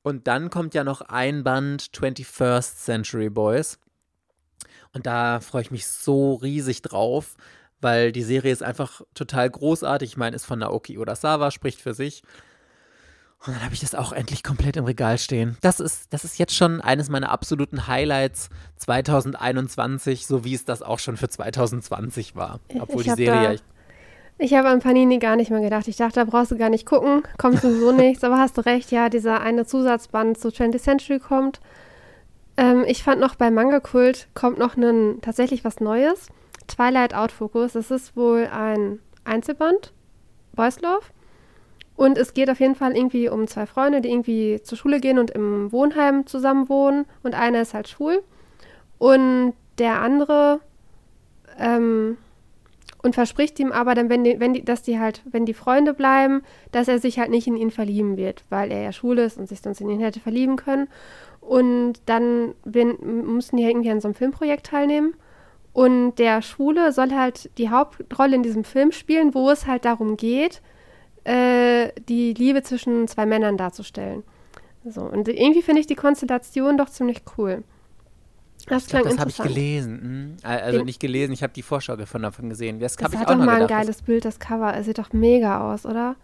[0.00, 3.78] Und dann kommt ja noch ein Band 21st Century Boys.
[4.92, 7.36] Und da freue ich mich so riesig drauf,
[7.80, 10.10] weil die Serie ist einfach total großartig.
[10.10, 12.22] Ich meine, ist von Naoki Urasawa, spricht für sich.
[13.46, 15.56] Und dann habe ich das auch endlich komplett im Regal stehen.
[15.60, 20.82] Das ist, das ist jetzt schon eines meiner absoluten Highlights 2021, so wie es das
[20.82, 22.58] auch schon für 2020 war.
[22.80, 23.60] Obwohl die Serie ja.
[24.40, 25.88] Ich habe an Panini gar nicht mehr gedacht.
[25.88, 28.22] Ich dachte, da brauchst du gar nicht gucken, kommt sowieso nichts.
[28.22, 31.60] Aber hast du recht, ja, dieser eine Zusatzband zu 20th Century kommt.
[32.58, 36.26] Ähm, ich fand noch bei Manga Kult kommt noch ein, tatsächlich was Neues.
[36.66, 37.72] Twilight Outfocus.
[37.72, 39.92] Das ist wohl ein Einzelband.
[40.54, 41.06] Boys Love.
[41.94, 45.18] Und es geht auf jeden Fall irgendwie um zwei Freunde, die irgendwie zur Schule gehen
[45.18, 47.06] und im Wohnheim zusammen wohnen.
[47.22, 48.22] Und einer ist halt schwul.
[48.98, 50.60] Und der andere
[51.58, 52.18] ähm,
[53.02, 55.94] und verspricht ihm aber dann, wenn die, wenn die, dass die halt, wenn die Freunde
[55.94, 56.42] bleiben,
[56.72, 59.48] dass er sich halt nicht in ihn verlieben wird, weil er ja schwul ist und
[59.48, 60.88] sich sonst in ihn hätte verlieben können.
[61.48, 65.14] Und dann bin, mussten die irgendwie an so einem Filmprojekt teilnehmen.
[65.72, 70.18] Und der Schwule soll halt die Hauptrolle in diesem Film spielen, wo es halt darum
[70.18, 70.60] geht,
[71.24, 74.24] äh, die Liebe zwischen zwei Männern darzustellen.
[74.84, 77.64] So, und irgendwie finde ich die Konstellation doch ziemlich cool.
[78.66, 80.00] Das klang ich glaub, Das habe ich gelesen.
[80.02, 80.36] Hm?
[80.42, 82.78] Also Den, nicht gelesen, ich habe die Vorschau davon gesehen.
[82.78, 84.76] Das, das hat doch mal ein geiles Bild, das Cover.
[84.76, 86.16] Es sieht doch mega aus, oder?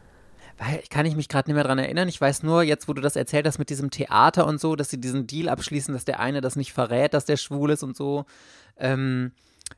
[0.59, 2.09] Weil, kann ich mich gerade nicht mehr dran erinnern.
[2.09, 4.91] Ich weiß nur, jetzt, wo du das erzählt hast mit diesem Theater und so, dass
[4.91, 7.97] sie diesen Deal abschließen, dass der eine das nicht verrät, dass der schwul ist und
[7.97, 8.25] so.
[8.79, 9.33] Ähm,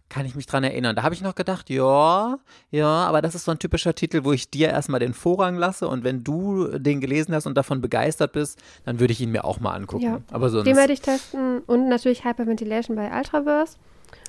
[0.09, 0.97] kann ich mich dran erinnern.
[0.97, 2.39] Da habe ich noch gedacht, ja,
[2.71, 5.89] ja, aber das ist so ein typischer Titel, wo ich dir erstmal den Vorrang lasse
[5.89, 9.45] und wenn du den gelesen hast und davon begeistert bist, dann würde ich ihn mir
[9.45, 10.05] auch mal angucken.
[10.05, 10.67] Ja, aber sonst.
[10.67, 13.77] Den werde ich testen und natürlich Hyperventilation bei Ultraverse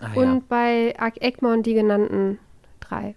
[0.02, 0.42] ah, und ja.
[0.48, 2.40] bei Egmont die genannten
[2.80, 3.16] drei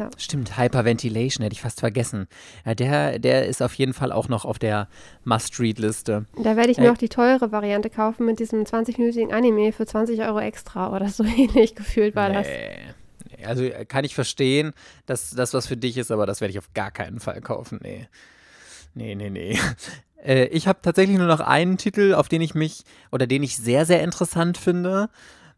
[0.00, 0.08] Ja.
[0.16, 2.26] Stimmt, Hyperventilation hätte ich fast vergessen.
[2.64, 4.88] Ja, der, der ist auf jeden Fall auch noch auf der
[5.24, 6.24] Must-Read-Liste.
[6.42, 9.84] Da werde ich mir äh, auch die teure Variante kaufen mit diesem 20-minütigen Anime für
[9.84, 12.34] 20 Euro extra oder so ähnlich gefühlt war nee.
[12.34, 13.46] das.
[13.46, 14.72] Also äh, kann ich verstehen,
[15.04, 17.78] dass das was für dich ist, aber das werde ich auf gar keinen Fall kaufen.
[17.82, 18.08] Nee.
[18.94, 19.58] Nee, nee, nee.
[20.22, 23.56] Äh, ich habe tatsächlich nur noch einen Titel, auf den ich mich oder den ich
[23.56, 25.08] sehr, sehr interessant finde.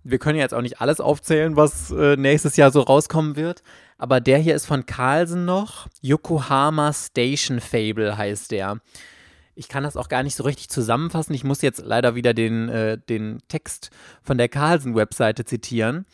[0.05, 3.65] Wir können jetzt auch nicht alles aufzählen, was äh, nächstes Jahr so rauskommen wird.
[4.03, 5.87] Aber der hier ist von Carlsen noch.
[6.01, 8.81] Yokohama Station Fable heißt der.
[9.55, 11.35] Ich kann das auch gar nicht so richtig zusammenfassen.
[11.35, 16.05] Ich muss jetzt leider wieder den, äh, den Text von der Carlsen-Webseite zitieren.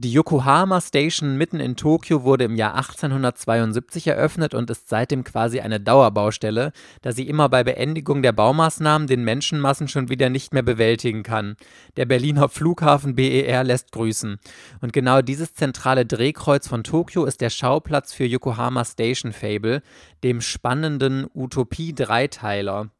[0.00, 5.58] Die Yokohama Station mitten in Tokio wurde im Jahr 1872 eröffnet und ist seitdem quasi
[5.58, 6.70] eine Dauerbaustelle,
[7.02, 11.56] da sie immer bei Beendigung der Baumaßnahmen den Menschenmassen schon wieder nicht mehr bewältigen kann.
[11.96, 14.38] Der Berliner Flughafen BER lässt grüßen.
[14.80, 19.82] Und genau dieses zentrale Drehkreuz von Tokio ist der Schauplatz für Yokohama Station Fable,
[20.22, 22.90] dem spannenden Utopie-Dreiteiler.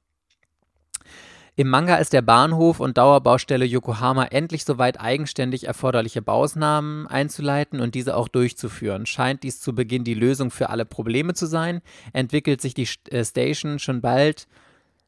[1.59, 7.97] Im Manga ist der Bahnhof und Dauerbaustelle Yokohama endlich soweit, eigenständig erforderliche Baumaßnahmen einzuleiten und
[7.97, 9.07] diese auch durchzuführen.
[9.07, 11.81] Scheint dies zu Beginn die Lösung für alle Probleme zu sein,
[12.13, 14.47] entwickelt sich die äh, Station schon bald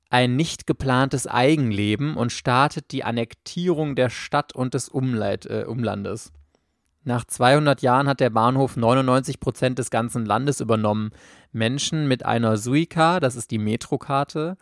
[0.09, 6.33] ein nicht geplantes Eigenleben und startet die Annektierung der Stadt und des Umleit, äh, Umlandes.
[7.05, 11.13] Nach 200 Jahren hat der Bahnhof 99 Prozent des ganzen Landes übernommen.
[11.53, 14.57] Menschen mit einer Suica, das ist die Metrokarte,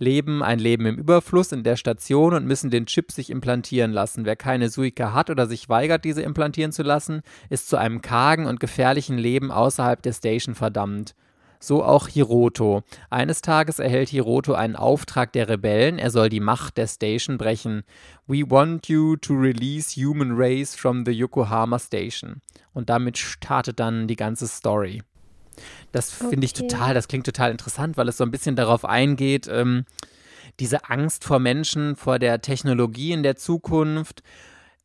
[0.00, 4.24] leben ein Leben im Überfluss in der Station und müssen den Chip sich implantieren lassen.
[4.24, 8.46] Wer keine Suika hat oder sich weigert, diese implantieren zu lassen, ist zu einem kargen
[8.46, 11.14] und gefährlichen Leben außerhalb der Station verdammt.
[11.62, 12.82] So auch Hiroto.
[13.10, 17.82] Eines Tages erhält Hiroto einen Auftrag der Rebellen, er soll die Macht der Station brechen.
[18.26, 22.40] We want you to release human race from the Yokohama Station.
[22.72, 25.02] Und damit startet dann die ganze Story.
[25.92, 26.44] Das finde okay.
[26.44, 29.84] ich total, das klingt total interessant, weil es so ein bisschen darauf eingeht, ähm,
[30.58, 34.22] diese Angst vor Menschen, vor der Technologie in der Zukunft,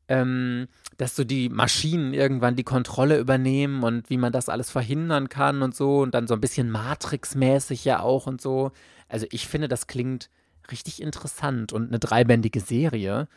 [0.07, 0.67] ähm,
[0.97, 5.61] dass so die Maschinen irgendwann die Kontrolle übernehmen und wie man das alles verhindern kann
[5.61, 8.71] und so und dann so ein bisschen Matrix-mäßig ja auch und so.
[9.09, 10.30] Also ich finde, das klingt
[10.71, 13.28] richtig interessant und eine dreibändige Serie,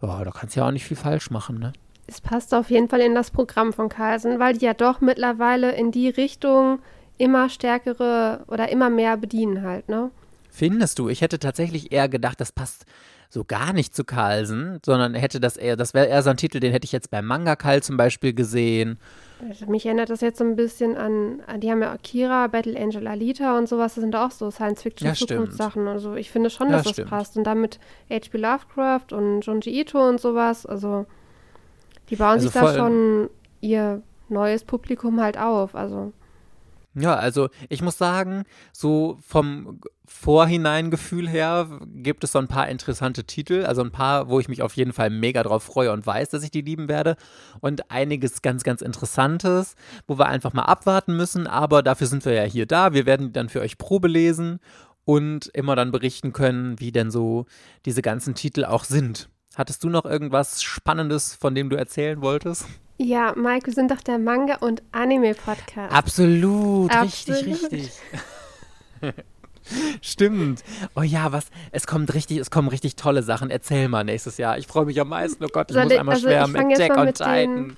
[0.00, 1.72] ja, da kannst du ja auch nicht viel falsch machen, ne?
[2.08, 5.72] Es passt auf jeden Fall in das Programm von Carlsen, weil die ja doch mittlerweile
[5.72, 6.80] in die Richtung
[7.18, 10.10] immer stärkere oder immer mehr bedienen halt, ne?
[10.48, 11.08] Findest du?
[11.08, 12.86] Ich hätte tatsächlich eher gedacht, das passt
[13.28, 16.60] so gar nicht zu Carlsen, sondern hätte das eher, das wäre eher so ein Titel,
[16.60, 18.98] den hätte ich jetzt beim Manga Kal zum Beispiel gesehen.
[19.46, 23.06] Also mich erinnert das jetzt so ein bisschen an, die haben ja Akira, Battle Angel
[23.06, 25.84] Alita und sowas, das sind auch so Science-Fiction-Zukunftssachen.
[25.84, 27.10] Ja, also ich finde schon, dass ja, das stimmt.
[27.10, 27.36] passt.
[27.36, 27.78] Und dann mit
[28.10, 28.38] H.P.
[28.38, 31.04] Lovecraft und Junji Ito und sowas, also
[32.10, 33.30] die bauen also sich da schon
[33.60, 36.12] ihr neues Publikum halt auf, also.
[36.94, 43.24] Ja, also ich muss sagen, so vom Vorhineingefühl her gibt es so ein paar interessante
[43.24, 46.30] Titel, also ein paar, wo ich mich auf jeden Fall mega drauf freue und weiß,
[46.30, 47.16] dass ich die lieben werde
[47.60, 52.32] und einiges ganz, ganz Interessantes, wo wir einfach mal abwarten müssen, aber dafür sind wir
[52.32, 54.58] ja hier da, wir werden dann für euch Probe lesen
[55.04, 57.46] und immer dann berichten können, wie denn so
[57.84, 59.28] diese ganzen Titel auch sind.
[59.58, 62.64] Hattest du noch irgendwas Spannendes, von dem du erzählen wolltest?
[62.96, 65.92] Ja, Mike, wir sind doch der Manga- und Anime-Podcast.
[65.92, 67.92] Absolut, Absolut, richtig, richtig.
[70.00, 70.62] Stimmt.
[70.94, 71.46] Oh ja, was?
[71.72, 73.50] Es kommt richtig, es kommen richtig tolle Sachen.
[73.50, 74.58] Erzähl mal nächstes Jahr.
[74.58, 75.44] Ich freue mich am meisten.
[75.44, 76.72] Oh Gott, ich Soll muss ich, einmal also schwärmen.
[76.72, 77.76] Attack on Titan.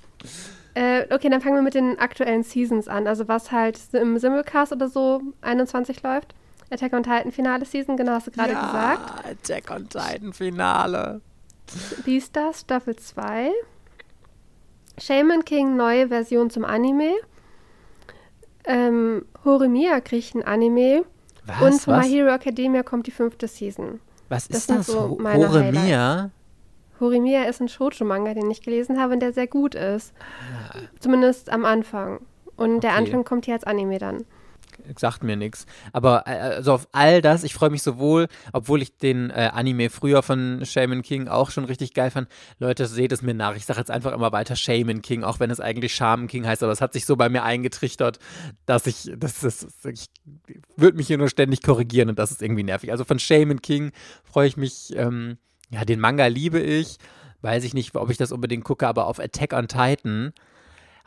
[0.75, 3.07] äh, okay, dann fangen wir mit den aktuellen Seasons an.
[3.07, 6.35] Also was halt im Simulcast oder so 21 läuft.
[6.71, 9.25] Attack on Titan Finale Season, genau hast du gerade ja, gesagt.
[9.27, 11.23] Attack on Titan Finale.
[12.05, 13.51] Beastars Staffel 2.
[14.99, 17.13] Shaman King neue Version zum Anime.
[18.65, 21.05] Ähm, Horimiya kriegt ein Anime.
[21.45, 21.63] Was?
[21.63, 22.07] Und von Was?
[22.07, 24.01] My Hero Academia kommt die fünfte Season.
[24.29, 24.87] Was das ist das?
[24.87, 26.31] So Horimiya?
[27.01, 30.13] Horimiya ist ein Shoujo-Manga, den ich gelesen habe und der sehr gut ist.
[30.19, 30.79] Ah.
[30.99, 32.21] Zumindest am Anfang.
[32.57, 32.81] Und okay.
[32.81, 34.27] der Anfang kommt hier als Anime dann
[34.99, 35.67] sagt mir nichts.
[35.93, 39.91] Aber äh, also auf all das, ich freue mich sowohl, obwohl ich den äh, Anime
[39.91, 42.29] früher von Shaman King auch schon richtig geil fand.
[42.59, 43.57] Leute, seht es mir nach.
[43.57, 46.63] Ich sage jetzt einfach immer weiter Shaman King, auch wenn es eigentlich Shaman King heißt.
[46.63, 48.19] Aber es hat sich so bei mir eingetrichtert,
[48.67, 50.07] dass ich, das ist, ich
[50.77, 52.93] würde mich hier nur ständig korrigieren und das ist irgendwie nervig.
[52.93, 53.93] Also von Shaman King
[54.25, 54.95] freue ich mich.
[54.97, 55.39] Ähm,
[55.71, 56.99] ja, den Manga liebe ich.
[57.43, 60.33] Weiß ich nicht, ob ich das unbedingt gucke, aber auf Attack on Titan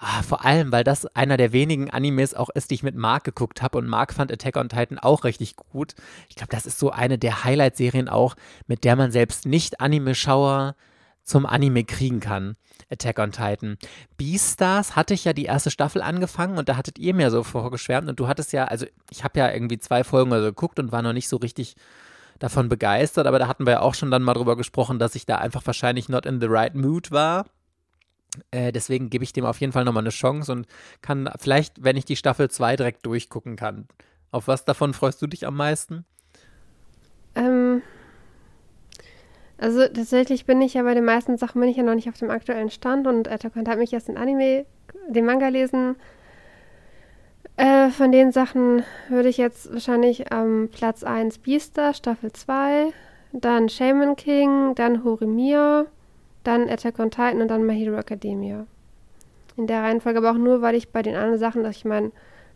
[0.05, 3.23] Ah, vor allem, weil das einer der wenigen Animes auch ist, die ich mit Mark
[3.23, 5.95] geguckt habe und Mark fand Attack on Titan auch richtig gut.
[6.27, 8.35] Ich glaube, das ist so eine der Highlight-Serien auch,
[8.67, 10.75] mit der man selbst nicht Anime-Schauer
[11.23, 12.57] zum Anime kriegen kann.
[12.89, 13.77] Attack on Titan.
[14.17, 18.09] Beastars hatte ich ja die erste Staffel angefangen und da hattet ihr mir so vorgeschwärmt
[18.09, 21.01] und du hattest ja, also ich habe ja irgendwie zwei Folgen also geguckt und war
[21.01, 21.75] noch nicht so richtig
[22.39, 25.25] davon begeistert, aber da hatten wir ja auch schon dann mal drüber gesprochen, dass ich
[25.25, 27.45] da einfach wahrscheinlich not in the right mood war.
[28.51, 30.67] Äh, deswegen gebe ich dem auf jeden Fall nochmal eine Chance und
[31.01, 33.87] kann vielleicht, wenn ich die Staffel 2 direkt durchgucken kann.
[34.31, 36.05] Auf was davon freust du dich am meisten?
[37.35, 37.81] Ähm,
[39.57, 42.17] also tatsächlich bin ich ja bei den meisten Sachen bin ich ja noch nicht auf
[42.17, 44.65] dem aktuellen Stand und Attack on hat mich erst den Anime,
[45.07, 45.95] den Manga lesen.
[47.55, 52.91] Äh, von den Sachen würde ich jetzt wahrscheinlich am ähm, Platz 1 Beaster, Staffel 2,
[53.31, 55.85] dann Shaman King, dann Horimiya,
[56.43, 58.65] dann Attack on Titan und dann My Hero Academia.
[59.55, 62.11] In der Reihenfolge aber auch nur, weil ich bei den anderen Sachen, dass ich meine,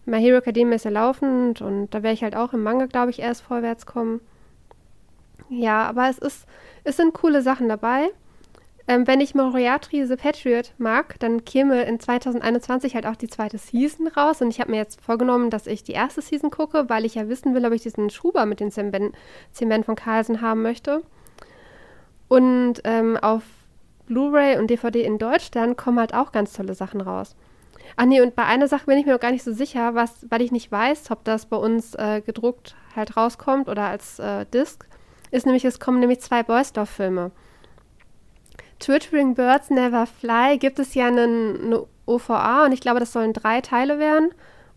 [0.06, 3.12] My Hero Academia ist ja laufend und da werde ich halt auch im Manga, glaube
[3.12, 4.22] ich, erst vorwärts kommen.
[5.50, 6.46] Ja, aber es ist,
[6.84, 8.10] es sind coole Sachen dabei.
[8.90, 13.58] Ähm, wenn ich Moriarty the Patriot mag, dann käme in 2021 halt auch die zweite
[13.58, 14.42] Season raus.
[14.42, 17.28] Und ich habe mir jetzt vorgenommen, dass ich die erste Season gucke, weil ich ja
[17.28, 21.04] wissen will, ob ich diesen Schuber mit den Zement von Carlsen haben möchte.
[22.30, 23.44] Und ähm, auf
[24.08, 27.36] Blu-ray und DVD in Deutschland kommen halt auch ganz tolle Sachen raus.
[27.96, 30.26] Ach nee, und bei einer Sache bin ich mir noch gar nicht so sicher, was,
[30.30, 34.46] weil ich nicht weiß, ob das bei uns äh, gedruckt halt rauskommt oder als äh,
[34.46, 34.86] Disc
[35.32, 37.32] ist nämlich, es kommen nämlich zwei Boysdorf-Filme.
[38.80, 43.34] Twittering Birds Never Fly gibt es ja einen, eine OVA und ich glaube, das sollen
[43.34, 44.30] drei Teile werden.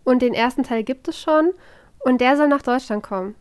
[0.03, 1.51] Und den ersten Teil gibt es schon
[1.99, 3.35] und der soll nach Deutschland kommen.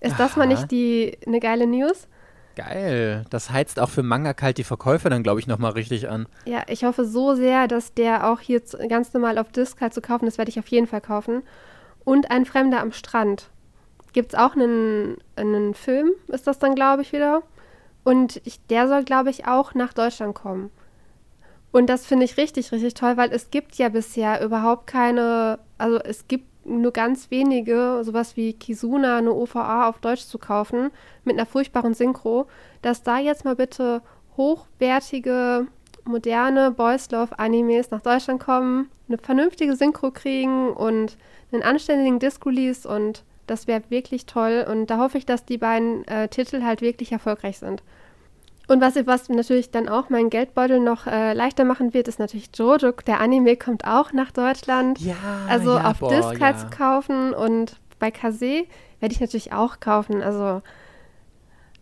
[0.00, 0.22] Ist Aha.
[0.22, 2.08] das mal nicht die eine geile News?
[2.58, 3.24] Geil.
[3.30, 6.26] Das heizt auch für Manga kalt die Verkäufe dann, glaube ich, nochmal richtig an.
[6.44, 10.00] Ja, ich hoffe so sehr, dass der auch hier ganz normal auf Disc halt zu
[10.00, 11.44] kaufen ist, werde ich auf jeden Fall kaufen.
[12.04, 13.48] Und ein Fremder am Strand
[14.12, 17.44] gibt es auch einen, einen Film, ist das dann, glaube ich, wieder.
[18.02, 20.70] Und ich, der soll, glaube ich, auch nach Deutschland kommen.
[21.70, 25.98] Und das finde ich richtig, richtig toll, weil es gibt ja bisher überhaupt keine, also
[26.00, 30.90] es gibt nur ganz wenige, sowas wie Kizuna, eine OVA auf Deutsch zu kaufen,
[31.24, 32.46] mit einer furchtbaren Synchro,
[32.82, 34.02] dass da jetzt mal bitte
[34.36, 35.66] hochwertige,
[36.04, 41.16] moderne Boys Love Animes nach Deutschland kommen, eine vernünftige Synchro kriegen und
[41.52, 46.06] einen anständigen Disc-Release und das wäre wirklich toll und da hoffe ich, dass die beiden
[46.06, 47.82] äh, Titel halt wirklich erfolgreich sind.
[48.68, 52.50] Und was, was natürlich dann auch meinen Geldbeutel noch äh, leichter machen wird, ist natürlich
[52.54, 52.92] Jojo.
[53.06, 55.00] Der Anime kommt auch nach Deutschland.
[55.00, 55.16] Ja,
[55.48, 56.58] also ja, auf boah, Disc halt ja.
[56.58, 58.66] zu kaufen und bei Kase
[59.00, 60.22] werde ich natürlich auch kaufen.
[60.22, 60.60] Also,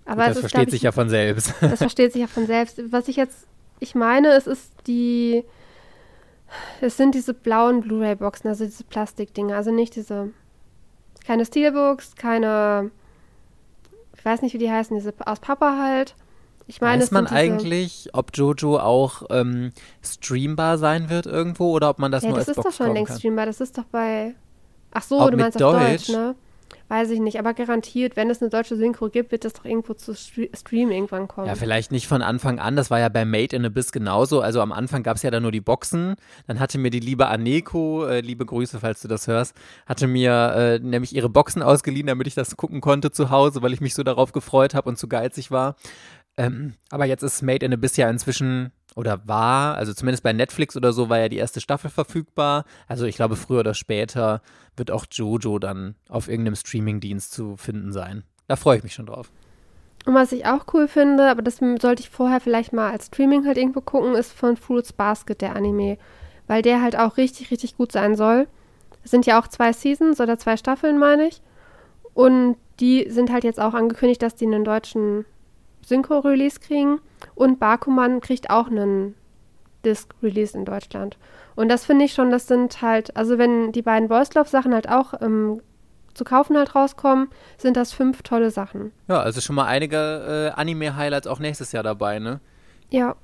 [0.05, 1.55] aber Gut, das ist, versteht ich, sich ja von selbst.
[1.61, 2.81] Das versteht sich ja von selbst.
[2.93, 3.49] Was ich jetzt,
[3.81, 5.45] ich meine, es ist die,
[6.81, 10.31] es sind diese blauen Blu-ray-Boxen, also diese Plastikdinger, also nicht diese
[11.27, 12.93] keine Steelbooks, keine,
[14.17, 16.15] ich weiß nicht, wie die heißen, diese aus Papa halt.
[16.69, 19.71] Ich meine, Weiß man eigentlich, ob Jojo auch ähm,
[20.03, 22.85] streambar sein wird irgendwo oder ob man das ja, nur das als ist Box doch
[22.85, 23.19] schon längst kann?
[23.19, 23.47] streambar.
[23.47, 24.35] Das ist doch bei.
[24.93, 26.07] Ach so, Auch du meinst auf Deutsch?
[26.07, 26.35] Deutsch, ne?
[26.89, 29.95] Weiß ich nicht, aber garantiert, wenn es eine deutsche Synchro gibt, wird das doch irgendwo
[29.95, 31.49] zu Stre Stream irgendwann kommen.
[31.49, 32.77] Ja, vielleicht nicht von Anfang an.
[32.77, 34.41] Das war ja bei Made in Abyss genauso.
[34.41, 36.15] Also am Anfang gab es ja dann nur die Boxen.
[36.47, 39.57] Dann hatte mir die liebe Aneko, äh, liebe Grüße, falls du das hörst,
[39.87, 43.73] hatte mir äh, nämlich ihre Boxen ausgeliehen, damit ich das gucken konnte zu Hause, weil
[43.73, 45.75] ich mich so darauf gefreut habe und zu geizig war.
[46.37, 50.77] Ähm, aber jetzt ist Made in Abyss ja inzwischen oder war, also zumindest bei Netflix
[50.77, 52.65] oder so, war ja die erste Staffel verfügbar.
[52.89, 54.41] Also ich glaube, früher oder später
[54.77, 58.25] wird auch Jojo dann auf irgendeinem Streamingdienst zu finden sein.
[58.49, 59.31] Da freue ich mich schon drauf.
[60.07, 63.45] Und was ich auch cool finde, aber das sollte ich vorher vielleicht mal als Streaming
[63.45, 65.99] halt irgendwo gucken, ist von Fruits Basket, der Anime.
[66.47, 68.47] Weil der halt auch richtig, richtig gut sein soll.
[69.05, 71.43] Es sind ja auch zwei Seasons oder zwei Staffeln, meine ich.
[72.15, 75.27] Und die sind halt jetzt auch angekündigt, dass die einen deutschen
[75.87, 77.01] Synchro-Release kriegen.
[77.35, 79.15] Und Bakuman kriegt auch einen
[79.85, 81.17] Disc-Release in Deutschland.
[81.55, 84.89] Und das finde ich schon, das sind halt, also wenn die beiden Voice Love-Sachen halt
[84.89, 85.63] auch ähm,
[86.13, 88.93] zu kaufen halt rauskommen, sind das fünf tolle Sachen.
[89.09, 92.41] Ja, also schon mal einige äh, Anime-Highlights auch nächstes Jahr dabei, ne?
[92.91, 93.17] Ja.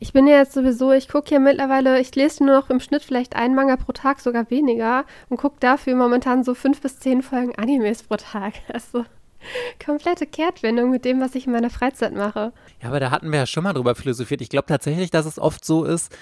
[0.00, 3.02] Ich bin ja jetzt sowieso, ich gucke ja mittlerweile, ich lese nur noch im Schnitt
[3.02, 7.20] vielleicht einen Manga pro Tag, sogar weniger, und gucke dafür momentan so fünf bis zehn
[7.20, 8.54] Folgen Animes pro Tag.
[8.72, 9.04] Also
[9.84, 12.52] komplette Kehrtwendung mit dem, was ich in meiner Freizeit mache.
[12.82, 14.40] Ja, aber da hatten wir ja schon mal drüber philosophiert.
[14.40, 16.16] Ich glaube tatsächlich, dass es oft so ist,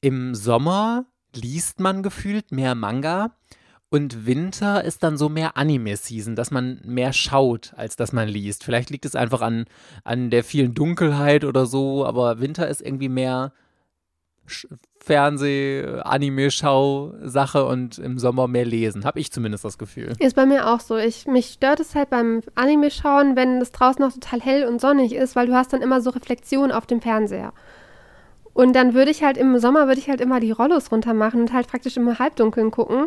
[0.00, 3.36] im Sommer liest man gefühlt mehr Manga
[3.90, 8.62] und Winter ist dann so mehr Anime-Season, dass man mehr schaut, als dass man liest.
[8.62, 9.64] Vielleicht liegt es einfach an,
[10.04, 13.52] an der vielen Dunkelheit oder so, aber Winter ist irgendwie mehr
[15.02, 19.04] Fernseh-, Anime-Schau-Sache und im Sommer mehr lesen.
[19.04, 20.12] Habe ich zumindest das Gefühl.
[20.18, 20.96] Ist bei mir auch so.
[20.96, 25.14] Ich, mich stört es halt beim Anime-Schauen, wenn es draußen noch total hell und sonnig
[25.14, 27.52] ist, weil du hast dann immer so Reflexionen auf dem Fernseher.
[28.52, 31.40] Und dann würde ich halt im Sommer, würde ich halt immer die Rollos runter machen
[31.40, 33.06] und halt praktisch im Halbdunkeln gucken.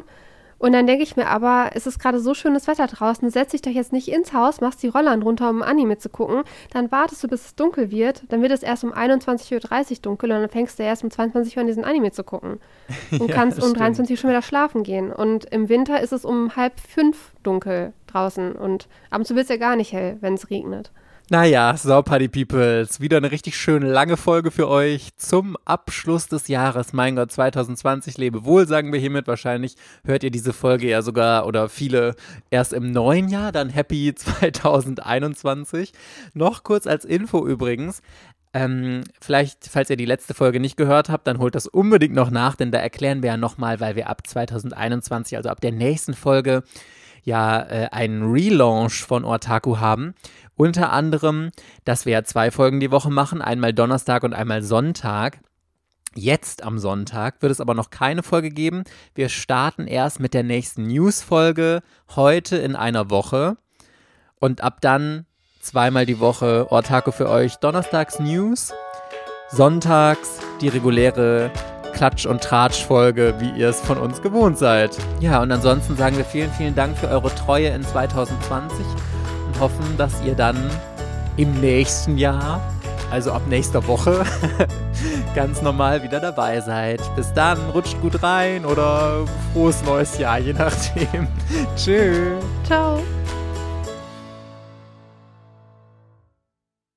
[0.64, 3.61] Und dann denke ich mir aber, es ist gerade so schönes Wetter draußen, setz dich
[3.61, 7.22] doch jetzt nicht ins Haus, machst die Rollern runter, um Anime zu gucken, dann wartest
[7.22, 10.49] du, bis es dunkel wird, dann wird es erst um 21.30 Uhr dunkel und dann
[10.49, 12.61] fängst du erst um 22 Uhr an diesen Anime zu gucken.
[13.11, 15.11] Und ja, kannst um 23 Uhr schon wieder schlafen gehen.
[15.11, 19.57] Und im Winter ist es um halb fünf dunkel draußen und abends wird es ja
[19.57, 20.91] gar nicht hell, wenn es regnet.
[21.30, 26.49] Naja, so Party Peoples, wieder eine richtig schöne lange Folge für euch zum Abschluss des
[26.49, 26.91] Jahres.
[26.91, 29.26] Mein Gott, 2020 lebe wohl, sagen wir hiermit.
[29.28, 32.15] Wahrscheinlich hört ihr diese Folge ja sogar oder viele
[32.49, 35.93] erst im neuen Jahr, dann Happy 2021.
[36.34, 38.01] Noch kurz als Info übrigens.
[38.53, 42.32] Ähm, vielleicht, falls ihr die letzte Folge nicht gehört habt, dann holt das unbedingt noch
[42.32, 46.15] nach, denn da erklären wir ja nochmal, weil wir ab 2021, also ab der nächsten
[46.15, 46.63] Folge,
[47.24, 50.13] ja äh, einen Relaunch von Ortaku haben.
[50.55, 51.51] Unter anderem,
[51.84, 55.39] dass wir ja zwei Folgen die Woche machen, einmal Donnerstag und einmal Sonntag.
[56.15, 58.84] Jetzt am Sonntag wird es aber noch keine Folge geben.
[59.15, 61.82] Wir starten erst mit der nächsten News-Folge
[62.15, 63.57] heute in einer Woche.
[64.39, 65.26] Und ab dann
[65.59, 67.55] zweimal die Woche Ortaco für euch.
[67.55, 68.74] Donnerstags News,
[69.49, 71.49] sonntags die reguläre
[71.93, 74.97] Klatsch- und Tratsch-Folge, wie ihr es von uns gewohnt seid.
[75.19, 78.85] Ja, und ansonsten sagen wir vielen, vielen Dank für eure Treue in 2020
[79.47, 80.57] und hoffen, dass ihr dann
[81.37, 82.61] im nächsten Jahr,
[83.11, 84.23] also ab nächster Woche,
[85.35, 87.01] ganz normal wieder dabei seid.
[87.15, 91.27] Bis dann, rutscht gut rein oder frohes neues Jahr, je nachdem.
[91.75, 92.43] Tschüss.
[92.65, 92.99] Ciao.